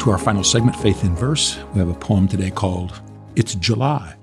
To 0.00 0.10
our 0.10 0.18
final 0.18 0.42
segment, 0.42 0.76
Faith 0.76 1.04
in 1.04 1.14
Verse. 1.14 1.58
We 1.74 1.78
have 1.78 1.90
a 1.90 1.94
poem 1.94 2.26
today 2.26 2.50
called 2.50 3.02
It's 3.36 3.54
July. 3.54 4.14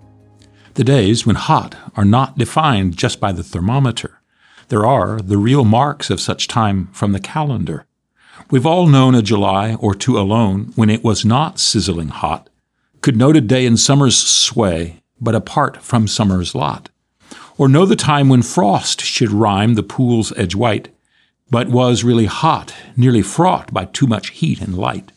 The 0.74 0.84
days 0.84 1.24
when 1.24 1.36
hot 1.36 1.76
are 1.96 2.04
not 2.04 2.36
defined 2.36 2.98
just 2.98 3.20
by 3.20 3.32
the 3.32 3.44
thermometer. 3.44 4.20
There 4.70 4.88
are 4.88 5.20
the 5.20 5.38
real 5.38 5.64
marks 5.66 6.10
of 6.10 6.20
such 6.20 6.48
time 6.48 6.88
from 6.94 7.12
the 7.12 7.20
calendar. 7.20 7.86
We've 8.50 8.66
all 8.66 8.88
known 8.88 9.14
a 9.14 9.22
July 9.22 9.76
or 9.76 9.94
two 9.94 10.18
alone 10.18 10.74
when 10.76 10.90
it 10.90 11.04
was 11.04 11.24
not 11.24 11.60
sizzling 11.60 12.10
hot, 12.10 12.50
could 13.02 13.16
note 13.16 13.38
a 13.38 13.42
day 13.42 13.68
in 13.68 13.78
summer's 13.78 14.18
sway, 14.18 15.04
but 15.22 15.36
apart 15.36 15.84
from 15.84 16.08
summer's 16.08 16.56
lot. 16.56 16.90
Or 17.56 17.70
know 17.70 17.86
the 17.86 17.96
time 17.96 18.30
when 18.30 18.42
frost 18.42 19.02
should 19.02 19.30
rime 19.30 19.76
the 19.76 19.84
pool's 19.84 20.36
edge 20.38 20.56
white, 20.56 20.90
but 21.52 21.70
was 21.70 22.04
really 22.04 22.26
hot, 22.26 22.74
nearly 22.96 23.22
fraught 23.22 23.72
by 23.72 23.86
too 23.86 24.08
much 24.08 24.30
heat 24.30 24.60
and 24.60 24.76
light. 24.76 25.12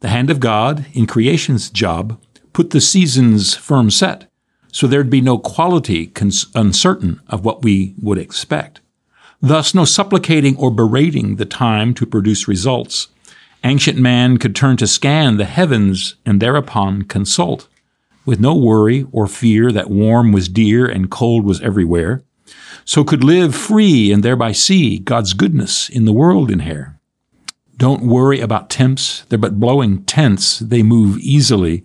The 0.00 0.08
hand 0.08 0.30
of 0.30 0.38
God, 0.38 0.86
in 0.92 1.06
creation's 1.06 1.70
job, 1.70 2.20
put 2.52 2.70
the 2.70 2.80
seasons 2.80 3.54
firm 3.54 3.90
set, 3.90 4.30
so 4.70 4.86
there'd 4.86 5.10
be 5.10 5.20
no 5.20 5.38
quality 5.38 6.06
cons- 6.06 6.46
uncertain 6.54 7.20
of 7.26 7.44
what 7.44 7.62
we 7.62 7.94
would 8.00 8.18
expect. 8.18 8.80
Thus, 9.40 9.74
no 9.74 9.84
supplicating 9.84 10.56
or 10.56 10.70
berating 10.70 11.36
the 11.36 11.44
time 11.44 11.94
to 11.94 12.06
produce 12.06 12.46
results. 12.48 13.08
Ancient 13.64 13.98
man 13.98 14.36
could 14.38 14.54
turn 14.54 14.76
to 14.76 14.86
scan 14.86 15.36
the 15.36 15.44
heavens 15.44 16.14
and 16.24 16.40
thereupon 16.40 17.02
consult, 17.02 17.68
with 18.24 18.38
no 18.38 18.54
worry 18.54 19.06
or 19.10 19.26
fear 19.26 19.72
that 19.72 19.90
warm 19.90 20.30
was 20.32 20.48
dear 20.48 20.86
and 20.86 21.10
cold 21.10 21.44
was 21.44 21.60
everywhere, 21.60 22.22
so 22.84 23.02
could 23.02 23.24
live 23.24 23.54
free 23.54 24.12
and 24.12 24.22
thereby 24.22 24.52
see 24.52 24.98
God's 24.98 25.32
goodness 25.32 25.88
in 25.88 26.04
the 26.04 26.12
world 26.12 26.50
in 26.50 26.60
here. 26.60 26.97
Don't 27.78 28.02
worry 28.02 28.40
about 28.40 28.70
temps. 28.70 29.24
They're 29.28 29.38
but 29.38 29.60
blowing 29.60 30.02
tents. 30.02 30.58
They 30.58 30.82
move 30.82 31.16
easily. 31.18 31.84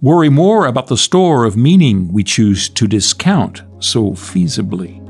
Worry 0.00 0.30
more 0.30 0.66
about 0.66 0.86
the 0.86 0.96
store 0.96 1.44
of 1.44 1.58
meaning 1.58 2.10
we 2.10 2.24
choose 2.24 2.70
to 2.70 2.86
discount 2.86 3.62
so 3.78 4.12
feasibly. 4.12 5.02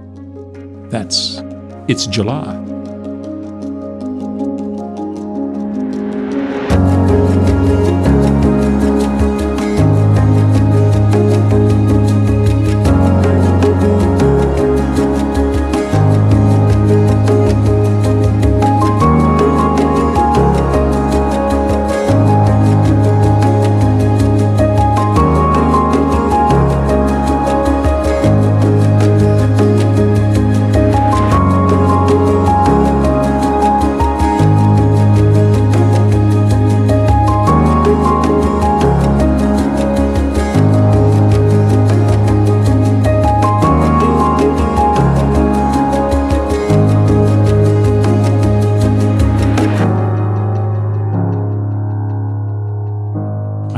That's 0.90 1.40
It's 1.86 2.08
July. 2.08 2.75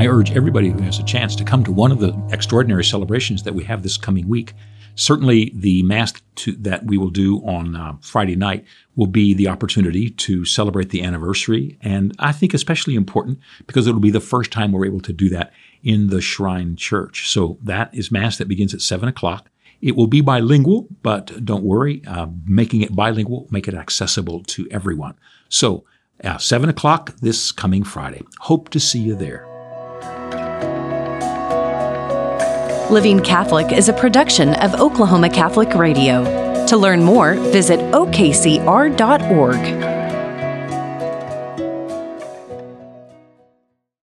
Everybody 0.03 0.69
who 0.71 0.81
has 0.83 0.99
a 0.99 1.05
chance 1.05 1.35
to 1.37 1.45
come 1.45 1.65
to 1.65 1.73
one 1.73 1.91
of 1.91 1.99
the 1.99 2.17
extraordinary 2.31 2.85
celebrations 2.85 3.43
that 3.43 3.55
we 3.55 3.65
have 3.65 3.83
this 3.83 3.97
coming 3.97 4.29
week. 4.29 4.55
Certainly, 4.95 5.53
the 5.55 5.83
Mass 5.83 6.13
to, 6.37 6.53
that 6.53 6.87
we 6.87 6.99
will 6.99 7.11
do 7.11 7.39
on 7.39 7.77
uh, 7.77 7.97
Friday 8.01 8.37
night 8.37 8.65
will 8.97 9.07
be 9.07 9.35
the 9.35 9.49
opportunity 9.49 10.11
to 10.11 10.45
celebrate 10.45 10.91
the 10.91 11.03
anniversary. 11.03 11.79
And 11.83 12.15
I 12.19 12.33
think 12.33 12.55
especially 12.55 12.95
important 12.95 13.39
because 13.67 13.87
it'll 13.87 14.01
be 14.01 14.11
the 14.11 14.21
first 14.21 14.51
time 14.53 14.73
we're 14.73 14.87
able 14.87 15.01
to 15.01 15.13
do 15.13 15.29
that 15.31 15.53
in 15.83 16.09
the 16.09 16.21
Shrine 16.21 16.77
Church. 16.77 17.29
So 17.29 17.59
that 17.63 17.95
is 17.95 18.11
Mass 18.11 18.39
that 18.39 18.49
begins 18.49 18.75
at 18.75 18.81
7 18.81 19.09
o'clock. 19.09 19.51
It 19.81 19.97
will 19.97 20.09
be 20.09 20.21
bilingual, 20.21 20.89
but 21.03 21.45
don't 21.45 21.65
worry, 21.65 22.03
uh, 22.07 22.27
making 22.45 22.83
it 22.83 22.95
bilingual, 22.95 23.47
make 23.51 23.69
it 23.69 23.75
accessible 23.75 24.43
to 24.45 24.69
everyone. 24.71 25.15
So, 25.49 25.85
uh, 26.25 26.39
7 26.39 26.69
o'clock 26.69 27.17
this 27.19 27.53
coming 27.53 27.85
Friday. 27.85 28.23
Hope 28.41 28.69
to 28.71 28.81
see 28.81 28.99
you 28.99 29.15
there. 29.15 29.48
Living 32.91 33.21
Catholic 33.21 33.71
is 33.71 33.91
a 33.91 33.93
production 33.93 34.55
of 34.55 34.81
Oklahoma 34.81 35.29
Catholic 35.29 35.75
Radio. 35.75 36.25
To 36.69 36.79
learn 36.79 37.03
more, 37.03 37.35
visit 37.35 37.81
okcr.org. 37.93 39.98